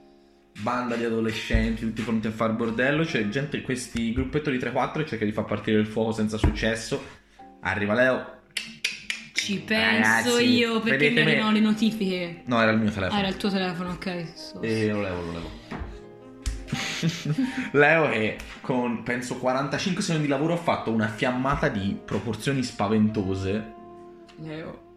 banda 0.63 0.97
di 0.97 1.05
adolescenti 1.05 1.83
tutti 1.87 2.03
pronti 2.03 2.27
a 2.27 2.31
far 2.33 2.53
bordello 2.55 3.05
c'è 3.05 3.29
gente 3.29 3.63
questi 3.63 4.13
gruppetto 4.13 4.51
di 4.51 4.59
3-4 4.59 5.07
cerca 5.07 5.25
di 5.25 5.33
far 5.33 5.45
partire 5.45 5.79
il 5.79 5.87
fuoco 5.87 6.13
senza 6.13 6.37
successo 6.37 7.03
arriva 7.61 7.95
Leo 7.95 8.39
Ci 9.33 9.61
penso 9.61 10.31
Ragazzi, 10.37 10.45
io 10.57 10.81
perché 10.81 11.09
mi 11.09 11.15
vedete 11.15 11.25
me- 11.25 11.31
arrivano 11.33 11.53
le 11.53 11.61
notifiche. 11.61 12.43
no 12.47 12.61
era 12.61 12.71
il 12.73 12.79
mio 12.79 12.89
Ah, 12.89 12.93
telefono 12.93 13.19
era 13.21 13.29
il 13.29 13.37
tuo 13.37 13.51
telefono, 13.51 13.91
ok. 13.93 14.27
so- 14.35 14.63
E 14.63 14.89
lo 14.89 15.01
levo, 15.01 15.21
lo 15.23 15.33
levo. 15.33 15.51
Leo 17.73 18.09
è 18.11 18.37
con 18.61 19.03
penso 19.03 19.37
45 19.39 20.03
secondi 20.03 20.27
di 20.27 20.33
lavoro 20.33 20.53
ha 20.55 20.59
fatto 20.59 20.91
una 20.93 21.09
fiammata 21.09 21.69
di 21.69 21.99
proporzioni 22.05 22.63
spaventose 22.63 23.73
Leo. 24.43 24.89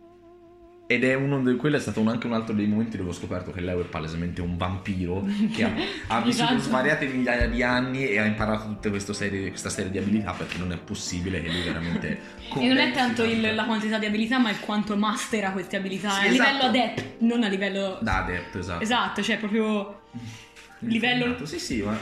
Ed 0.94 1.04
è 1.04 1.14
uno 1.16 1.42
di 1.42 1.56
quello 1.56 1.78
è 1.78 1.80
stato 1.80 2.00
un- 2.02 2.08
anche 2.10 2.28
un 2.28 2.34
altro 2.34 2.54
dei 2.54 2.66
momenti 2.68 2.98
dove 2.98 3.10
ho 3.10 3.14
scoperto 3.14 3.52
che 3.52 3.62
Leo 3.62 3.82
è 3.82 3.84
palesemente 3.86 4.42
un 4.42 4.58
vampiro 4.58 5.26
che 5.54 5.64
ha, 5.64 5.72
ha 6.08 6.22
vissuto 6.22 6.46
Esatto. 6.54 6.60
svariate 6.62 7.06
migliaia 7.08 7.48
di 7.48 7.64
anni 7.64 8.06
e 8.08 8.20
ha 8.20 8.26
imparato 8.26 8.66
tutte 8.68 8.90
queste 8.90 9.14
serie, 9.14 9.50
questa 9.50 9.70
serie 9.70 9.92
di 9.92 9.98
abilità 9.98 10.32
perché 10.32 10.58
non 10.58 10.72
è 10.72 10.78
possibile 10.78 11.42
che 11.42 11.50
lui 11.50 11.62
veramente 11.64 12.20
E 12.56 12.68
non 12.68 12.78
è 12.78 12.92
tanto 12.92 13.24
il- 13.24 13.54
la 13.56 13.66
quantità 13.66 13.98
di 13.98 14.06
abilità, 14.06 14.38
ma 14.38 14.50
il 14.52 14.60
quanto 14.60 14.96
mastera 14.96 15.52
queste 15.52 15.76
abilità. 15.78 16.10
Sì, 16.12 16.28
a 16.28 16.30
livello 16.32 16.50
esatto. 16.50 16.66
adept, 16.66 17.04
non 17.20 17.44
a 17.44 17.48
livello. 17.48 17.98
da 18.02 18.24
adepto 18.24 18.60
esatto 18.60 18.84
Esatto, 18.84 19.22
cioè 19.24 19.38
proprio. 19.38 20.02
livello- 20.80 21.46
sì 21.46 21.60
sì 21.60 21.82
ma 21.82 21.98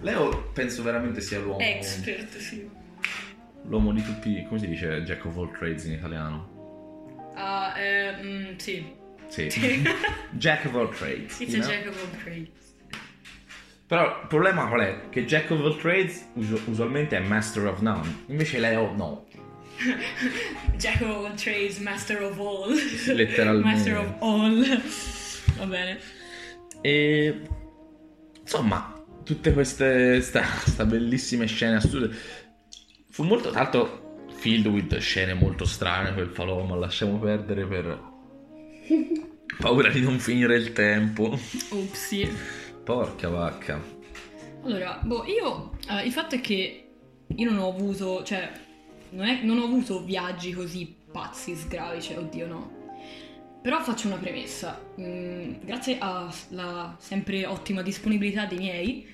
Leo 0.00 0.50
penso 0.52 0.82
veramente 0.82 1.20
sia 1.20 1.38
l'uomo 1.38 1.60
Expert, 1.60 2.36
sì. 2.38 2.68
L'uomo 3.66 3.92
di 3.92 4.02
tutti, 4.02 4.44
come 4.48 4.58
si 4.58 4.66
dice 4.66 5.02
Jack 5.04 5.24
of 5.26 5.36
all 5.36 5.52
trades 5.56 5.84
in 5.84 5.92
italiano? 5.92 6.51
Ah, 7.34 7.74
eh, 7.76 8.22
mm, 8.22 8.56
sì. 8.56 9.00
Sì. 9.28 9.50
Sì. 9.50 9.82
Jack 10.32 10.66
of 10.66 10.74
all 10.74 10.88
trades. 10.88 11.40
It's 11.40 11.54
a 11.54 11.58
know? 11.58 11.68
jack 11.68 11.86
of 11.86 11.96
all 11.98 12.20
trades. 12.22 12.50
Però 13.86 14.22
il 14.22 14.26
problema 14.26 14.68
qual 14.68 14.80
è? 14.80 15.08
Che 15.10 15.24
Jack 15.24 15.50
of 15.50 15.60
all 15.60 15.76
trades 15.78 16.28
usu- 16.34 16.62
usualmente 16.66 17.16
è 17.16 17.20
master 17.20 17.66
of 17.66 17.80
none. 17.80 18.24
Invece 18.26 18.58
Leo 18.58 18.92
no. 18.94 19.26
Jack 20.76 21.02
of 21.02 21.08
all 21.10 21.34
trades, 21.34 21.78
master 21.78 22.22
of 22.22 22.38
all. 22.38 22.74
Letteralmente. 23.14 23.68
master 23.68 23.96
of 23.98 24.14
all. 24.20 24.82
Va 25.58 25.66
bene. 25.66 25.98
E 26.80 27.40
insomma, 28.40 29.04
tutte 29.24 29.52
queste 29.52 30.20
sta, 30.20 30.42
sta 30.42 30.84
bellissime 30.84 31.46
scene 31.46 31.76
assurde. 31.76 32.16
Fu 33.10 33.24
molto 33.24 33.50
l'altro 33.50 34.01
filled 34.42 34.66
with 34.66 34.96
scene 34.98 35.34
molto 35.34 35.64
strane 35.64 36.12
quel 36.14 36.26
falò, 36.26 36.64
ma 36.64 36.74
lasciamo 36.74 37.16
perdere 37.16 37.64
per 37.64 38.02
paura 39.60 39.88
di 39.88 40.00
non 40.00 40.18
finire 40.18 40.56
il 40.56 40.72
tempo. 40.72 41.38
Upsi. 41.70 42.28
Porca 42.82 43.28
vacca. 43.28 43.80
Allora, 44.64 44.98
boh, 45.00 45.24
io. 45.26 45.78
eh, 45.88 46.04
il 46.06 46.10
fatto 46.10 46.34
è 46.34 46.40
che 46.40 46.88
io 47.28 47.50
non 47.50 47.60
ho 47.60 47.68
avuto. 47.68 48.24
Cioè, 48.24 48.50
non, 49.10 49.26
è- 49.28 49.42
non 49.44 49.58
ho 49.58 49.64
avuto 49.64 50.02
viaggi 50.02 50.52
così 50.52 50.92
pazzi, 51.12 51.54
sgravi, 51.54 52.02
cioè, 52.02 52.18
oddio, 52.18 52.46
no. 52.48 52.70
Però 53.62 53.80
faccio 53.80 54.08
una 54.08 54.16
premessa. 54.16 54.84
Mm, 55.00 55.54
grazie 55.64 55.98
alla 56.00 56.96
sempre 56.98 57.46
ottima 57.46 57.82
disponibilità 57.82 58.44
dei 58.46 58.58
miei, 58.58 59.06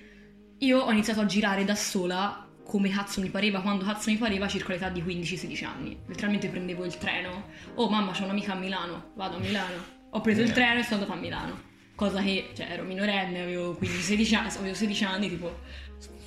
io 0.56 0.78
ho 0.80 0.90
iniziato 0.90 1.20
a 1.20 1.26
girare 1.26 1.66
da 1.66 1.74
sola 1.74 2.47
come 2.68 2.90
cazzo 2.90 3.22
mi 3.22 3.30
pareva, 3.30 3.62
quando 3.62 3.82
cazzo 3.82 4.10
mi 4.10 4.18
pareva, 4.18 4.46
circa 4.46 4.74
l'età 4.74 4.90
di 4.90 5.02
15-16 5.02 5.64
anni. 5.64 5.98
Letteralmente 6.06 6.48
prendevo 6.48 6.84
il 6.84 6.98
treno. 6.98 7.46
Oh, 7.76 7.88
mamma, 7.88 8.12
c'ho 8.12 8.24
un'amica 8.24 8.52
a 8.52 8.56
Milano, 8.56 9.12
vado 9.14 9.36
a 9.36 9.38
Milano. 9.38 9.82
Ho 10.10 10.20
preso 10.20 10.42
il 10.42 10.52
treno 10.52 10.78
e 10.78 10.82
sono 10.82 11.00
andata 11.00 11.14
a 11.14 11.20
Milano. 11.20 11.60
Cosa 11.94 12.20
che, 12.20 12.50
cioè, 12.54 12.66
ero 12.70 12.82
minorenne, 12.82 13.40
avevo 13.40 13.78
15-16 13.80 14.34
anni, 14.34 14.48
avevo 14.58 14.74
16 14.74 15.04
anni, 15.04 15.28
tipo... 15.30 15.60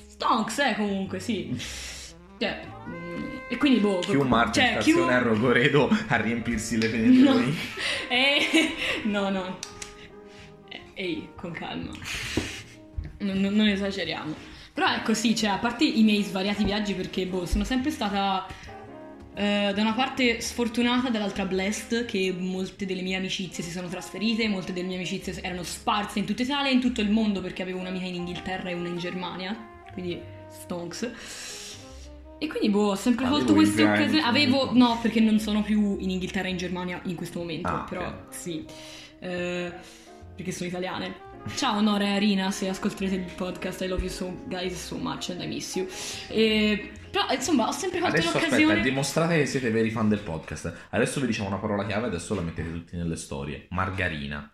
Stonks, 0.08 0.58
eh, 0.58 0.74
comunque, 0.74 1.20
sì. 1.20 1.56
Cioè, 2.38 2.66
mm, 2.88 3.36
e 3.48 3.56
quindi, 3.56 3.78
boh... 3.78 4.00
Chiù 4.00 4.22
Martin 4.22 4.62
cioè, 4.64 4.72
stazione 4.72 5.00
Chiù- 5.00 5.14
a 5.14 5.18
Rogoredo 5.18 5.96
a 6.08 6.16
riempirsi 6.16 6.76
le 6.76 6.88
No, 6.88 6.92
penetoni. 6.92 7.56
eh, 8.10 8.74
no, 9.04 9.28
no. 9.28 9.58
Eh, 10.68 10.80
Ehi, 10.94 11.28
con 11.36 11.52
calma. 11.52 11.92
Non- 13.18 13.54
non 13.54 13.68
esageriamo. 13.68 14.51
Però 14.74 14.88
ecco, 14.88 15.14
sì, 15.14 15.36
cioè, 15.36 15.50
a 15.50 15.58
parte 15.58 15.84
i 15.84 16.02
miei 16.02 16.22
svariati 16.22 16.64
viaggi, 16.64 16.94
perché, 16.94 17.26
boh, 17.26 17.44
sono 17.44 17.64
sempre 17.64 17.90
stata 17.90 18.46
eh, 19.34 19.72
da 19.74 19.80
una 19.80 19.92
parte 19.92 20.40
sfortunata, 20.40 21.10
dall'altra 21.10 21.44
blessed, 21.44 22.04
che 22.06 22.34
molte 22.38 22.86
delle 22.86 23.02
mie 23.02 23.16
amicizie 23.16 23.62
si 23.62 23.70
sono 23.70 23.88
trasferite, 23.88 24.48
molte 24.48 24.72
delle 24.72 24.86
mie 24.86 24.96
amicizie 24.96 25.40
erano 25.42 25.62
sparse 25.62 26.18
in 26.18 26.24
tutta 26.24 26.42
Italia 26.42 26.70
e 26.70 26.74
in 26.74 26.80
tutto 26.80 27.00
il 27.00 27.10
mondo, 27.10 27.40
perché 27.40 27.62
avevo 27.62 27.80
un'amica 27.80 28.04
in 28.06 28.14
Inghilterra 28.14 28.70
e 28.70 28.74
una 28.74 28.88
in 28.88 28.98
Germania, 28.98 29.56
quindi 29.92 30.20
stonks. 30.48 31.10
E 32.38 32.46
quindi, 32.48 32.70
boh, 32.70 32.90
ho 32.90 32.94
sempre 32.96 33.24
Avevo 33.24 33.38
colto 33.38 33.54
queste 33.54 33.84
occasioni. 33.84 34.20
Avevo, 34.20 34.72
no, 34.72 34.98
perché 35.00 35.20
non 35.20 35.38
sono 35.38 35.62
più 35.62 35.96
in 36.00 36.10
Inghilterra 36.10 36.48
e 36.48 36.50
in 36.50 36.56
Germania 36.56 37.00
in 37.04 37.14
questo 37.14 37.38
momento, 37.38 37.68
Ah, 37.68 37.86
però 37.88 38.24
sì. 38.30 38.64
Eh, 39.20 39.72
perché 40.34 40.50
sono 40.50 40.68
italiane. 40.68 41.30
Ciao 41.56 41.80
Nora 41.80 42.04
e 42.04 42.14
Arina, 42.14 42.50
se 42.50 42.68
ascolterete 42.68 43.16
il 43.16 43.32
podcast, 43.34 43.80
I 43.82 43.88
love 43.88 44.02
you 44.02 44.10
so 44.10 44.32
guys 44.46 44.74
so 44.86 44.96
much 44.96 45.30
and 45.30 45.42
I 45.42 45.46
miss 45.46 45.74
you. 45.76 45.86
E, 46.28 46.90
però, 47.10 47.26
insomma, 47.32 47.66
ho 47.68 47.72
sempre 47.72 48.00
colto 48.00 48.16
Adesso 48.16 48.32
l'occasione. 48.32 48.62
aspetta, 48.64 48.88
dimostrate 48.88 49.36
che 49.38 49.46
siete 49.46 49.70
veri 49.70 49.90
fan 49.90 50.08
del 50.08 50.20
podcast. 50.20 50.72
Adesso 50.90 51.20
vi 51.20 51.26
diciamo 51.26 51.48
una 51.48 51.58
parola 51.58 51.84
chiave, 51.84 52.06
adesso 52.06 52.34
la 52.34 52.40
mettete 52.40 52.72
tutti 52.72 52.96
nelle 52.96 53.16
storie. 53.16 53.66
Margarina. 53.70 54.50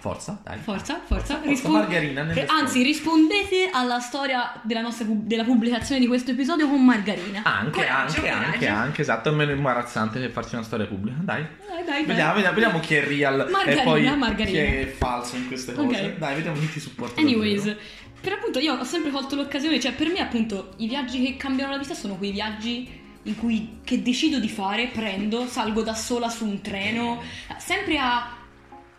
Forza, 0.00 0.40
dai. 0.42 0.58
Forza, 0.58 1.00
forza, 1.04 1.34
Forza, 1.34 1.48
rispon- 1.48 1.72
margarina 1.72 2.22
nelle 2.22 2.40
Eh, 2.40 2.46
Anzi, 2.48 2.66
storie. 2.68 2.84
rispondete 2.86 3.70
alla 3.70 4.00
storia 4.00 4.58
della 4.62 4.80
nostra 4.80 5.06
della 5.08 5.44
pubblicazione 5.44 6.00
di 6.00 6.06
questo 6.06 6.30
episodio 6.30 6.68
con 6.68 6.82
margarina. 6.84 7.42
Anche, 7.44 7.70
Coraggio, 7.80 7.92
anche, 8.16 8.20
coraggio. 8.20 8.44
anche, 8.52 8.66
anche, 8.68 9.02
esatto, 9.02 9.28
è 9.28 9.32
meno 9.32 9.50
imbarazzante 9.52 10.18
che 10.18 10.30
farci 10.30 10.54
una 10.54 10.64
storia 10.64 10.86
pubblica. 10.86 11.18
Dai. 11.20 11.42
Dai, 11.42 11.76
dai, 11.76 11.84
dai. 11.84 12.04
Vediamo, 12.06 12.32
vediamo, 12.34 12.54
vediamo 12.54 12.80
chi 12.80 12.94
è 12.94 13.04
real 13.06 13.46
Margarina, 13.50 13.80
e 13.80 13.84
poi 13.84 14.16
margarina. 14.16 14.58
chi 14.58 14.74
è 14.76 14.86
falso 14.96 15.36
in 15.36 15.46
queste 15.48 15.74
cose. 15.74 15.86
Ok. 15.86 16.16
Dai, 16.18 16.34
vediamo 16.34 16.58
chi 16.58 16.70
ti 16.72 16.80
supporta. 16.80 17.20
davvero. 17.20 17.38
Anyways, 17.40 17.76
per 18.22 18.32
appunto 18.32 18.58
io 18.58 18.74
ho 18.74 18.84
sempre 18.84 19.10
colto 19.10 19.36
l'occasione, 19.36 19.78
cioè 19.80 19.92
per 19.92 20.08
me 20.08 20.20
appunto 20.20 20.72
i 20.78 20.88
viaggi 20.88 21.22
che 21.22 21.36
cambiano 21.36 21.72
la 21.72 21.78
vita 21.78 21.92
sono 21.94 22.14
quei 22.16 22.30
viaggi 22.32 22.98
in 23.24 23.36
cui 23.36 23.80
che 23.84 24.00
decido 24.02 24.38
di 24.38 24.48
fare, 24.48 24.86
prendo, 24.88 25.46
salgo 25.46 25.82
da 25.82 25.94
sola 25.94 26.30
su 26.30 26.46
un 26.46 26.62
treno, 26.62 27.20
sempre 27.58 27.98
a 27.98 28.36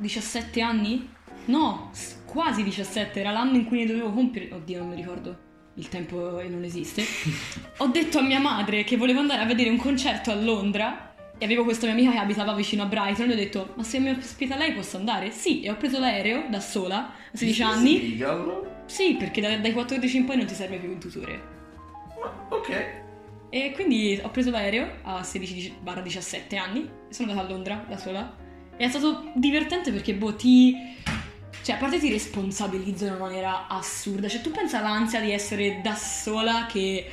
17 0.01 0.61
anni? 0.61 1.09
No, 1.45 1.91
quasi 2.25 2.63
17, 2.63 3.19
era 3.19 3.31
l'anno 3.31 3.55
in 3.55 3.65
cui 3.65 3.79
ne 3.79 3.85
dovevo 3.85 4.11
compiere, 4.11 4.53
oddio 4.53 4.79
non 4.79 4.89
mi 4.89 4.95
ricordo, 4.95 5.37
il 5.75 5.87
tempo 5.89 6.41
non 6.47 6.63
esiste. 6.63 7.03
ho 7.77 7.87
detto 7.87 8.19
a 8.19 8.21
mia 8.21 8.39
madre 8.39 8.83
che 8.83 8.97
volevo 8.97 9.19
andare 9.19 9.41
a 9.41 9.45
vedere 9.45 9.69
un 9.69 9.77
concerto 9.77 10.31
a 10.31 10.35
Londra 10.35 11.13
e 11.37 11.45
avevo 11.45 11.63
questa 11.63 11.85
mia 11.85 11.95
amica 11.95 12.11
che 12.11 12.17
abitava 12.17 12.53
vicino 12.53 12.83
a 12.83 12.85
Brighton 12.85 13.25
e 13.25 13.27
le 13.29 13.33
ho 13.33 13.43
detto 13.43 13.73
ma 13.75 13.83
se 13.83 13.99
mi 13.99 14.09
ospita 14.09 14.55
lei 14.55 14.73
posso 14.73 14.97
andare? 14.97 15.31
Sì, 15.31 15.61
e 15.61 15.69
ho 15.71 15.75
preso 15.75 15.99
l'aereo 15.99 16.45
da 16.49 16.59
sola 16.59 17.13
a 17.31 17.37
16 17.37 17.63
anni. 17.63 18.15
Sì, 18.15 18.23
allora. 18.23 18.83
Sì, 18.85 19.15
perché 19.15 19.41
da- 19.41 19.57
dai 19.57 19.71
14 19.71 20.17
in 20.17 20.25
poi 20.25 20.37
non 20.37 20.45
ti 20.45 20.53
serve 20.53 20.77
più 20.77 20.89
un 20.89 20.99
tutore. 20.99 21.41
Ok. 22.49 22.99
E 23.49 23.71
quindi 23.73 24.19
ho 24.21 24.29
preso 24.29 24.49
l'aereo 24.51 24.99
a 25.03 25.21
16-17 25.21 26.57
anni 26.57 26.89
e 27.09 27.13
sono 27.13 27.31
andata 27.31 27.47
a 27.47 27.51
Londra 27.51 27.85
da 27.87 27.97
sola. 27.97 28.40
È 28.75 28.89
stato 28.89 29.31
divertente 29.35 29.91
perché, 29.91 30.13
boh, 30.13 30.35
ti... 30.35 30.75
Cioè, 31.63 31.75
a 31.75 31.77
parte 31.77 31.99
ti 31.99 32.09
responsabilizzo 32.09 33.05
in 33.05 33.11
una 33.11 33.25
maniera 33.25 33.67
assurda. 33.67 34.27
Cioè, 34.27 34.41
tu 34.41 34.51
pensa 34.51 34.79
all'ansia 34.79 35.19
di 35.21 35.31
essere 35.31 35.79
da 35.81 35.95
sola 35.95 36.65
che... 36.65 37.11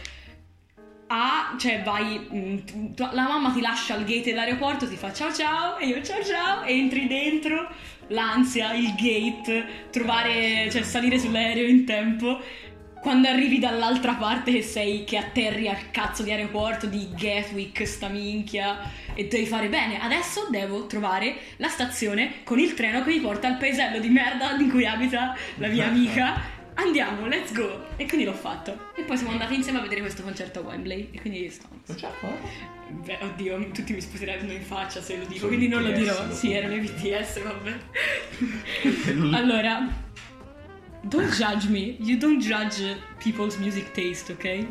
A, 1.10 1.56
cioè 1.58 1.82
vai, 1.82 2.18
mm, 2.18 2.56
la 2.96 3.26
mamma 3.28 3.50
ti 3.50 3.62
lascia 3.62 3.94
al 3.94 4.04
gate 4.04 4.24
dell'aeroporto, 4.24 4.86
ti 4.86 4.96
fa 4.96 5.10
ciao 5.10 5.32
ciao 5.32 5.78
e 5.78 5.86
io 5.86 6.02
ciao 6.02 6.22
ciao, 6.22 6.64
entri 6.64 7.06
dentro, 7.06 7.66
l'ansia, 8.08 8.74
il 8.74 8.94
gate, 8.94 9.88
trovare, 9.90 10.68
cioè 10.70 10.82
salire 10.82 11.18
sull'aereo 11.18 11.66
in 11.66 11.86
tempo. 11.86 12.38
Quando 13.08 13.28
arrivi 13.28 13.58
dall'altra 13.58 14.16
parte 14.16 14.52
che 14.52 14.60
sei, 14.60 15.04
che 15.04 15.16
atterri 15.16 15.66
al 15.66 15.90
cazzo 15.90 16.22
di 16.22 16.30
aeroporto 16.30 16.84
di 16.84 17.08
Gatwick, 17.16 17.86
sta 17.86 18.08
minchia, 18.08 18.80
e 19.14 19.26
devi 19.28 19.46
fare 19.46 19.70
bene, 19.70 19.98
adesso 19.98 20.48
devo 20.50 20.86
trovare 20.86 21.34
la 21.56 21.68
stazione 21.68 22.42
con 22.44 22.58
il 22.58 22.74
treno 22.74 23.02
che 23.02 23.08
mi 23.08 23.20
porta 23.20 23.48
al 23.48 23.56
paesello 23.56 23.98
di 23.98 24.10
merda 24.10 24.54
in 24.58 24.68
cui 24.68 24.84
abita 24.84 25.34
la 25.54 25.68
mia 25.68 25.86
amica. 25.86 26.38
andiamo, 26.74 27.26
let's 27.26 27.50
go. 27.54 27.86
E 27.96 28.04
quindi 28.06 28.26
l'ho 28.26 28.34
fatto. 28.34 28.90
E 28.94 29.04
poi 29.04 29.16
siamo 29.16 29.32
andati 29.32 29.54
insieme 29.54 29.78
a 29.78 29.80
vedere 29.80 30.02
questo 30.02 30.22
concerto 30.22 30.58
a 30.58 30.62
Wembley. 30.64 31.08
E 31.10 31.20
quindi 31.22 31.48
Stones. 31.48 31.98
Beh, 32.90 33.18
oddio, 33.22 33.70
tutti 33.70 33.94
mi 33.94 34.02
sputeranno 34.02 34.52
in 34.52 34.62
faccia 34.62 35.00
se 35.00 35.16
lo 35.16 35.24
dico, 35.24 35.38
Sono 35.38 35.48
quindi 35.48 35.68
non 35.68 35.82
lo 35.82 35.92
BTS, 35.92 35.98
dirò. 35.98 36.32
Sì, 36.34 36.52
erano 36.52 36.74
i 36.74 36.80
BTS, 36.80 37.42
vabbè. 37.42 37.76
allora, 39.34 39.88
don't 41.08 41.30
judge 41.34 41.68
me. 41.68 41.96
You 42.00 42.18
don't 42.18 42.40
judge 42.40 42.96
people's 43.18 43.56
music 43.58 43.92
taste, 43.92 44.32
ok? 44.32 44.66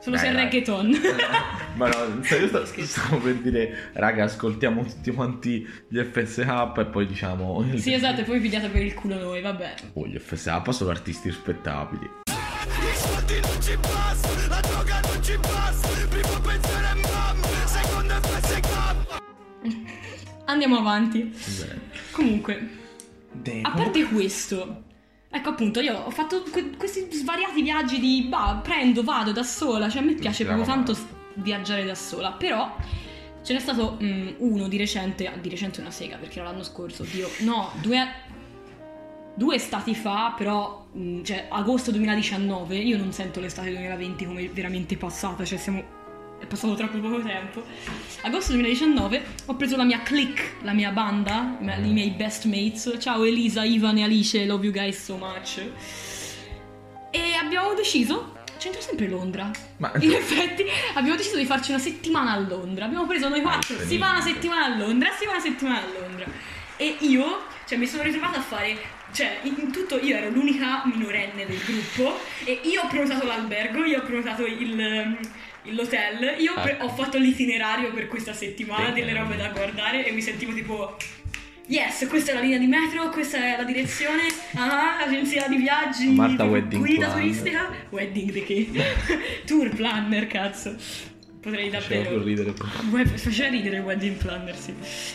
Solo 0.00 0.16
se 0.16 0.28
è 0.28 0.32
Dai, 0.32 0.34
dai. 0.34 0.44
reggaeton. 0.44 1.00
Ma 1.74 1.88
no, 1.88 2.20
io 2.22 2.46
sto- 2.46 2.64
stavo 2.84 3.18
per 3.18 3.34
dire, 3.34 3.90
raga, 3.94 4.24
ascoltiamo 4.24 4.84
tutti 4.84 5.10
quanti 5.10 5.66
gli 5.88 5.98
FSH 6.00 6.72
e 6.78 6.84
poi 6.86 7.06
diciamo... 7.06 7.64
sì, 7.76 7.92
esatto, 7.92 8.20
e 8.20 8.24
poi 8.24 8.40
pigliate 8.40 8.68
per 8.68 8.82
il 8.82 8.94
culo 8.94 9.18
noi, 9.18 9.40
vabbè. 9.40 9.74
Oh, 9.94 10.06
gli 10.06 10.16
FSH 10.18 10.68
sono 10.70 10.90
artisti 10.90 11.28
rispettabili. 11.28 12.08
I 12.26 12.96
soldi 12.96 13.40
non 13.40 13.60
ci 13.62 13.76
basta, 13.76 14.28
la 14.48 14.60
droga 14.60 15.00
non 15.00 15.22
ci 15.22 15.36
basta 15.36 15.88
Primo 16.08 16.40
pensiero 16.40 16.86
è 16.86 16.94
mam, 16.94 17.42
secondo 17.66 18.14
FSK 18.14 18.66
Andiamo 20.46 20.78
avanti. 20.78 21.22
Bene. 21.58 21.80
Comunque, 22.12 22.68
Damn. 23.32 23.64
A 23.64 23.70
parte 23.72 24.04
questo, 24.04 24.84
ecco 25.30 25.48
appunto, 25.50 25.80
io 25.80 25.96
ho 25.98 26.10
fatto 26.10 26.42
que- 26.50 26.76
questi 26.76 27.06
svariati 27.12 27.62
viaggi 27.62 27.98
di 28.00 28.26
bah, 28.28 28.60
prendo, 28.62 29.02
vado 29.02 29.32
da 29.32 29.42
sola, 29.42 29.88
cioè 29.88 30.02
a 30.02 30.04
me 30.04 30.14
piace 30.14 30.44
proprio 30.44 30.64
tanto 30.66 30.94
s- 30.94 31.04
viaggiare 31.34 31.84
da 31.84 31.94
sola, 31.94 32.32
però 32.32 32.74
ce 33.42 33.52
n'è 33.54 33.60
stato 33.60 33.98
mm, 34.02 34.28
uno 34.38 34.68
di 34.68 34.76
recente, 34.76 35.26
ah, 35.26 35.36
di 35.36 35.48
recente 35.48 35.80
una 35.80 35.90
sega 35.90 36.16
perché 36.16 36.40
era 36.40 36.50
l'anno 36.50 36.62
scorso, 36.64 37.02
oddio, 37.02 37.28
no, 37.40 37.70
due, 37.80 38.06
due 39.34 39.54
estati 39.54 39.94
fa, 39.94 40.34
però, 40.36 40.86
mm, 40.96 41.22
cioè 41.22 41.46
agosto 41.48 41.90
2019, 41.92 42.76
io 42.76 42.96
non 42.98 43.12
sento 43.12 43.40
l'estate 43.40 43.70
2020 43.70 44.24
come 44.26 44.48
veramente 44.48 44.96
passata, 44.96 45.44
cioè 45.44 45.58
siamo... 45.58 45.96
È 46.38 46.46
passato 46.46 46.74
troppo 46.74 46.98
poco 46.98 47.20
tempo. 47.20 47.64
Agosto 48.22 48.52
2019 48.52 49.22
ho 49.46 49.56
preso 49.56 49.76
la 49.76 49.84
mia 49.84 50.00
clique, 50.02 50.52
la 50.62 50.72
mia 50.72 50.90
banda, 50.90 51.56
i 51.60 51.92
miei- 51.92 52.10
best 52.10 52.44
mates. 52.44 52.96
Ciao 53.00 53.24
Elisa, 53.24 53.64
Ivan 53.64 53.98
e 53.98 54.04
Alice, 54.04 54.44
love 54.46 54.64
you 54.64 54.72
guys 54.72 55.02
so 55.02 55.16
much. 55.16 55.60
E 57.10 57.34
abbiamo 57.34 57.74
deciso, 57.74 58.36
c'entra 58.58 58.80
sempre 58.80 59.08
Londra. 59.08 59.50
Ma- 59.78 59.92
In 60.00 60.12
effetti 60.12 60.64
abbiamo 60.94 61.16
deciso 61.16 61.36
di 61.36 61.44
farci 61.44 61.70
una 61.70 61.80
settimana 61.80 62.32
a 62.32 62.38
Londra. 62.38 62.84
Abbiamo 62.84 63.06
preso 63.06 63.28
noi 63.28 63.40
quattro, 63.42 63.76
si 63.84 63.98
fa 63.98 64.10
una 64.10 64.20
settimana 64.20 64.64
a 64.66 64.76
Londra, 64.76 65.10
si 65.18 65.24
fa 65.24 65.32
una 65.32 65.40
settimana 65.40 65.78
a 65.80 66.00
Londra. 66.00 66.26
E 66.76 66.96
io, 67.00 67.42
cioè 67.66 67.76
mi 67.78 67.86
sono 67.86 68.04
ritrovata 68.04 68.38
a 68.38 68.42
fare, 68.42 68.76
cioè 69.12 69.40
in 69.42 69.72
tutto 69.72 69.98
io 69.98 70.16
ero 70.16 70.30
l'unica 70.30 70.82
minorenne 70.84 71.44
del 71.46 71.58
gruppo 71.64 72.16
e 72.44 72.60
io 72.62 72.82
ho 72.82 72.86
prenotato 72.86 73.26
l'albergo, 73.26 73.84
io 73.84 73.98
ho 73.98 74.02
prenotato 74.02 74.46
il... 74.46 75.18
L'hotel, 75.70 76.40
io 76.40 76.54
per- 76.54 76.78
ho 76.80 76.88
fatto 76.88 77.18
l'itinerario 77.18 77.92
per 77.92 78.08
questa 78.08 78.32
settimana, 78.32 78.90
delle 78.90 79.12
robe 79.12 79.36
da 79.36 79.48
guardare 79.48 80.06
e 80.06 80.12
mi 80.12 80.20
sentivo 80.22 80.52
tipo 80.52 80.96
Yes, 81.70 82.06
questa 82.08 82.30
è 82.30 82.34
la 82.34 82.40
linea 82.40 82.56
di 82.58 82.66
metro, 82.66 83.10
questa 83.10 83.36
è 83.36 83.56
la 83.58 83.64
direzione, 83.64 84.22
ah, 84.54 85.00
agenzia 85.04 85.46
di 85.48 85.56
viaggi, 85.56 86.08
Marta 86.08 86.44
Wedding 86.44 86.82
guida 86.82 87.06
Planner. 87.08 87.20
turistica, 87.22 87.70
wedding 87.90 88.32
di 88.32 88.42
che? 88.44 88.70
Tour 89.44 89.68
planner, 89.70 90.26
cazzo. 90.28 90.74
Potrei 91.40 91.68
Faceva 91.70 92.02
davvero... 92.04 92.22
ridere. 92.24 92.54
Web- 92.90 93.16
faceva 93.16 93.48
ridere 93.50 93.76
il 93.76 93.82
wedding 93.82 94.16
planner, 94.16 94.56
sì. 94.56 94.72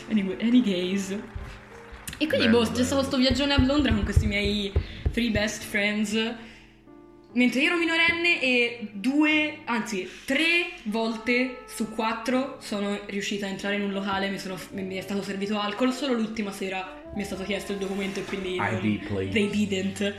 Anyway, 0.09 0.37
anyways. 0.41 1.09
E 2.19 2.27
quindi, 2.27 2.45
Bello, 2.45 2.59
boh, 2.59 2.71
c'è 2.71 2.83
stato 2.83 2.95
bello. 2.97 3.01
sto 3.07 3.17
viaggione 3.17 3.53
a 3.55 3.59
Londra 3.65 3.91
con 3.91 4.03
questi 4.03 4.27
miei 4.27 4.71
three 5.11 5.31
best 5.31 5.63
friends. 5.63 6.13
Mentre 7.35 7.61
io 7.61 7.67
ero 7.69 7.77
minorenne 7.77 8.39
e 8.41 8.87
due, 8.91 9.59
anzi 9.65 10.07
tre 10.25 10.73
volte 10.83 11.63
su 11.65 11.89
quattro 11.89 12.57
sono 12.59 12.99
riuscita 13.07 13.47
a 13.47 13.49
entrare 13.49 13.75
in 13.75 13.81
un 13.83 13.91
locale, 13.91 14.29
mi, 14.29 14.37
sono- 14.37 14.59
mi 14.71 14.95
è 14.95 15.01
stato 15.01 15.23
servito 15.23 15.59
alcol, 15.59 15.91
solo 15.93 16.13
l'ultima 16.13 16.51
sera 16.51 17.01
mi 17.15 17.21
è 17.21 17.25
stato 17.25 17.43
chiesto 17.43 17.71
il 17.71 17.79
documento 17.79 18.19
e 18.19 18.23
quindi 18.25 18.55
non- 18.57 18.79
ID, 18.83 19.05
please. 19.07 19.31
they 19.31 19.49
didn't. 19.49 20.13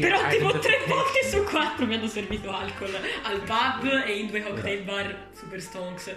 Però 0.00 0.28
tipo 0.28 0.58
tre 0.58 0.78
volte 0.86 1.28
su 1.30 1.42
quattro 1.44 1.86
mi 1.86 1.94
hanno 1.94 2.06
servito 2.06 2.50
alcol 2.52 2.90
al 3.24 3.40
pub 3.40 4.02
e 4.06 4.18
in 4.18 4.26
due 4.28 4.42
cocktail 4.42 4.82
bar 4.82 5.28
super 5.32 5.60
stonks. 5.60 6.14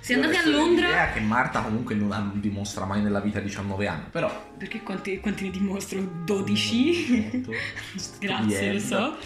Se 0.00 0.14
andate 0.14 0.36
a 0.36 0.46
Londra... 0.48 0.86
L'idea 0.86 1.10
è 1.10 1.12
che 1.12 1.20
Marta 1.20 1.60
comunque 1.60 1.94
non 1.94 2.32
dimostra 2.34 2.84
mai 2.84 3.02
nella 3.02 3.20
vita 3.20 3.40
19 3.40 3.86
anni, 3.86 4.04
però... 4.10 4.50
Perché 4.58 4.82
quanti, 4.82 5.18
quanti 5.20 5.44
ne 5.44 5.50
dimostro? 5.50 6.00
12? 6.24 7.40
Grazie, 8.20 8.72
lo 8.72 8.78
so. 8.78 9.16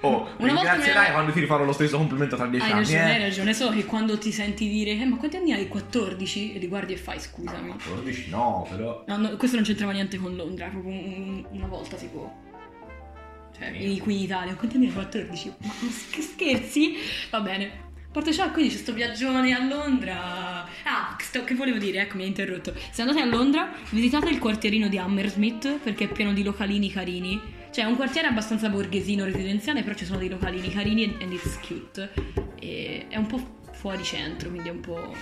Oh, 0.00 0.28
Una 0.36 0.52
ringrazierai 0.52 1.12
quando 1.12 1.32
ti 1.32 1.40
rifarò 1.40 1.64
lo 1.64 1.72
stesso 1.72 1.96
complimento 1.96 2.36
tra 2.36 2.46
10 2.46 2.62
Hai 2.62 2.72
anni, 2.72 2.80
ragione, 2.82 3.10
eh? 3.10 3.14
hai 3.14 3.22
ragione. 3.22 3.54
So 3.54 3.70
che 3.70 3.84
quando 3.86 4.18
ti 4.18 4.32
senti 4.32 4.68
dire, 4.68 4.90
eh, 4.90 5.06
ma 5.06 5.16
quanti 5.16 5.36
anni 5.36 5.52
hai? 5.52 5.66
14? 5.66 6.54
E 6.54 6.58
li 6.58 6.68
guardi 6.68 6.92
e 6.92 6.96
fai, 6.98 7.18
scusami. 7.18 7.68
No, 7.68 7.76
14 7.76 8.28
no, 8.28 8.66
però... 8.68 9.02
No, 9.06 9.16
no, 9.16 9.36
questo 9.36 9.56
non 9.56 9.64
c'entrava 9.64 9.92
niente 9.92 10.18
con 10.18 10.36
Londra, 10.36 10.66
proprio 10.66 10.92
un- 10.92 11.46
una 11.52 11.66
volta 11.66 11.96
tipo. 11.96 12.42
Cioè, 13.56 13.98
qui 13.98 14.16
in 14.16 14.22
Italia, 14.22 14.54
quanti 14.54 14.76
anni 14.76 14.86
hai? 14.86 14.92
14? 14.92 15.52
Ma, 15.58 15.72
che 16.10 16.20
scherzi? 16.22 16.94
Va 17.30 17.40
bene. 17.40 17.82
A 18.08 18.10
parte 18.10 18.32
ciò, 18.32 18.50
quindi 18.50 18.72
c'è 18.72 18.78
sto 18.78 18.92
viaggione 18.92 19.52
a 19.52 19.64
Londra. 19.64 20.64
Ah, 20.84 21.16
sto- 21.18 21.44
che 21.44 21.54
volevo 21.54 21.78
dire, 21.78 22.00
ecco, 22.00 22.16
mi 22.16 22.24
ha 22.24 22.26
interrotto. 22.26 22.74
Se 22.90 23.02
andate 23.02 23.20
a 23.20 23.24
Londra, 23.24 23.72
visitate 23.90 24.28
il 24.30 24.38
quartierino 24.38 24.88
di 24.88 24.98
Hammersmith 24.98 25.78
perché 25.78 26.04
è 26.04 26.08
pieno 26.08 26.32
di 26.32 26.42
localini 26.42 26.90
carini. 26.90 27.40
Cioè, 27.72 27.84
è 27.84 27.88
un 27.88 27.96
quartiere 27.96 28.28
abbastanza 28.28 28.68
borghesino, 28.68 29.24
residenziale, 29.24 29.82
però 29.82 29.96
ci 29.96 30.04
sono 30.04 30.18
dei 30.18 30.28
localini 30.28 30.70
carini 30.70 31.16
and 31.20 31.32
it's 31.32 31.58
cute. 31.58 32.12
E 32.60 33.06
è 33.08 33.16
un 33.16 33.26
po' 33.26 33.58
fuori 33.72 34.04
centro, 34.04 34.48
quindi 34.48 34.68
è 34.68 34.72
un 34.72 34.80
po'. 34.80 35.12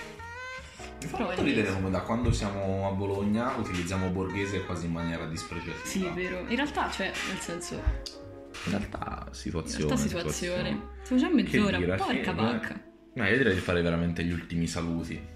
Mi 1.01 1.07
fa 1.07 1.17
Però 1.17 1.25
molto 1.29 1.43
ridere 1.43 1.73
come 1.73 1.89
da 1.89 2.01
quando 2.01 2.31
siamo 2.31 2.87
a 2.87 2.91
Bologna 2.91 3.55
utilizziamo 3.57 4.09
borghese 4.09 4.63
quasi 4.65 4.85
in 4.85 4.91
maniera 4.91 5.25
dispregiativa. 5.25 5.83
Sì, 5.83 6.05
è 6.05 6.11
vero. 6.11 6.45
In 6.47 6.55
realtà, 6.55 6.91
cioè, 6.91 7.11
nel 7.27 7.39
senso. 7.39 8.21
In 8.65 8.71
realtà 8.71 9.23
In 9.27 9.33
situazione. 9.33 9.85
realtà 9.85 10.07
situazione. 10.07 10.81
Siamo 11.03 11.21
già 11.21 11.27
a 11.27 11.31
mezz'ora, 11.33 11.77
dire, 11.77 11.95
porca 11.95 12.31
vacca. 12.33 12.81
No, 13.15 13.25
io 13.27 13.37
direi 13.37 13.53
di 13.53 13.59
fare 13.59 13.81
veramente 13.81 14.23
gli 14.23 14.31
ultimi 14.31 14.67
saluti. 14.67 15.31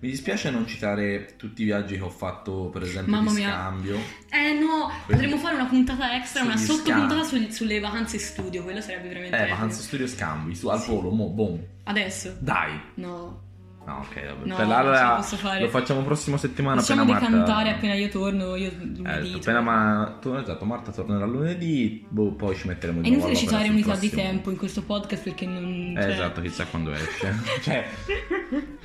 Mi 0.00 0.10
dispiace 0.10 0.50
non 0.50 0.64
citare 0.66 1.34
tutti 1.36 1.62
i 1.62 1.64
viaggi 1.64 1.96
che 1.96 2.02
ho 2.02 2.08
fatto, 2.08 2.68
per 2.72 2.82
esempio, 2.82 3.12
Mamma 3.12 3.30
di 3.30 3.36
mia. 3.38 3.48
scambio. 3.50 3.98
Eh 4.30 4.52
no, 4.52 4.90
potremmo 5.06 5.36
fare 5.38 5.56
una 5.56 5.66
puntata 5.66 6.14
extra, 6.14 6.42
una 6.44 6.56
sottopuntata 6.56 7.24
sul- 7.24 7.50
sulle 7.50 7.80
vacanze 7.80 8.18
studio, 8.18 8.62
quello 8.62 8.80
sarebbe 8.80 9.08
veramente 9.08 9.36
Eh, 9.36 9.48
vacanze 9.48 9.82
studio 9.82 10.06
scambi, 10.06 10.54
su 10.54 10.68
al 10.68 10.80
Sì. 10.80 10.90
volo, 10.90 11.10
mo, 11.10 11.30
boom. 11.30 11.60
Adesso? 11.84 12.36
Dai. 12.38 12.80
No. 12.94 13.46
No, 13.88 14.00
ok, 14.00 14.14
vabbè. 14.26 14.46
No, 14.46 14.54
Per 14.56 14.66
non 14.66 14.74
ce 14.74 14.80
allora 14.80 15.00
la 15.02 15.14
posso 15.16 15.36
fare. 15.36 15.60
lo 15.62 15.68
facciamo 15.68 16.02
prossima 16.02 16.36
settimana 16.36 16.80
Facciamo 16.82 17.02
appena 17.02 17.18
di 17.20 17.24
Marta... 17.24 17.36
cantare 17.46 17.70
appena 17.74 17.94
io 17.94 18.08
torno, 18.10 18.54
io 18.54 18.70
lunedì. 18.78 19.32
Eh, 19.32 19.36
appena 19.36 19.60
ma... 19.62 20.18
tu- 20.20 20.34
esatto, 20.34 20.64
Marta 20.66 20.92
tornerà 20.92 21.24
lunedì, 21.24 22.04
boh, 22.06 22.32
poi 22.32 22.54
ci 22.54 22.66
metteremo 22.68 22.98
È 23.00 23.02
di 23.04 23.10
nuovo 23.12 23.28
inutile 23.28 23.46
all'opera 23.48 23.62
citare 23.64 23.68
unità 23.74 23.98
di 23.98 24.08
prossimo. 24.08 24.30
tempo 24.30 24.50
in 24.50 24.56
questo 24.58 24.82
podcast 24.82 25.22
perché 25.22 25.46
non... 25.46 25.94
Eh, 25.96 26.02
cioè- 26.02 26.10
esatto, 26.12 26.40
chissà 26.42 26.66
quando 26.66 26.92
esce. 26.92 27.34
cioè, 27.62 27.86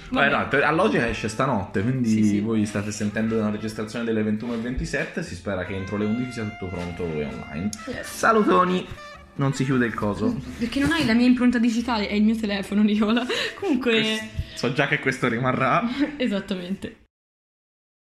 Vabbè. 0.09 0.29
Vabbè, 0.29 0.29
no, 0.43 0.47
te- 0.47 0.63
a 0.63 0.71
logica 0.71 1.05
esce 1.09 1.27
stanotte, 1.27 1.81
quindi 1.81 2.07
Sì, 2.09 2.23
sì. 2.23 2.39
voi 2.39 2.65
state 2.65 2.91
sentendo 2.93 3.37
una 3.37 3.49
registrazione 3.49 4.05
delle 4.05 4.23
21.27, 4.23 5.19
si 5.19 5.35
spera 5.35 5.65
che 5.65 5.75
entro 5.75 5.97
le 5.97 6.05
11 6.05 6.31
sia 6.31 6.43
tutto 6.43 6.67
pronto 6.67 7.03
e 7.03 7.25
online. 7.25 7.69
Yes. 7.87 8.07
Salutoni, 8.09 8.87
non 9.35 9.53
si 9.53 9.63
chiude 9.63 9.85
il 9.85 9.93
coso. 9.93 10.35
Perché 10.59 10.79
non 10.79 10.91
hai 10.91 11.05
la 11.05 11.13
mia 11.13 11.25
impronta 11.25 11.57
digitale, 11.57 12.07
è 12.07 12.13
il 12.13 12.23
mio 12.23 12.35
telefono, 12.35 12.81
Nicola. 12.83 13.25
Comunque... 13.55 14.41
So 14.55 14.73
già 14.73 14.87
che 14.87 14.99
questo 14.99 15.27
rimarrà. 15.27 15.83
Esattamente. 16.17 17.02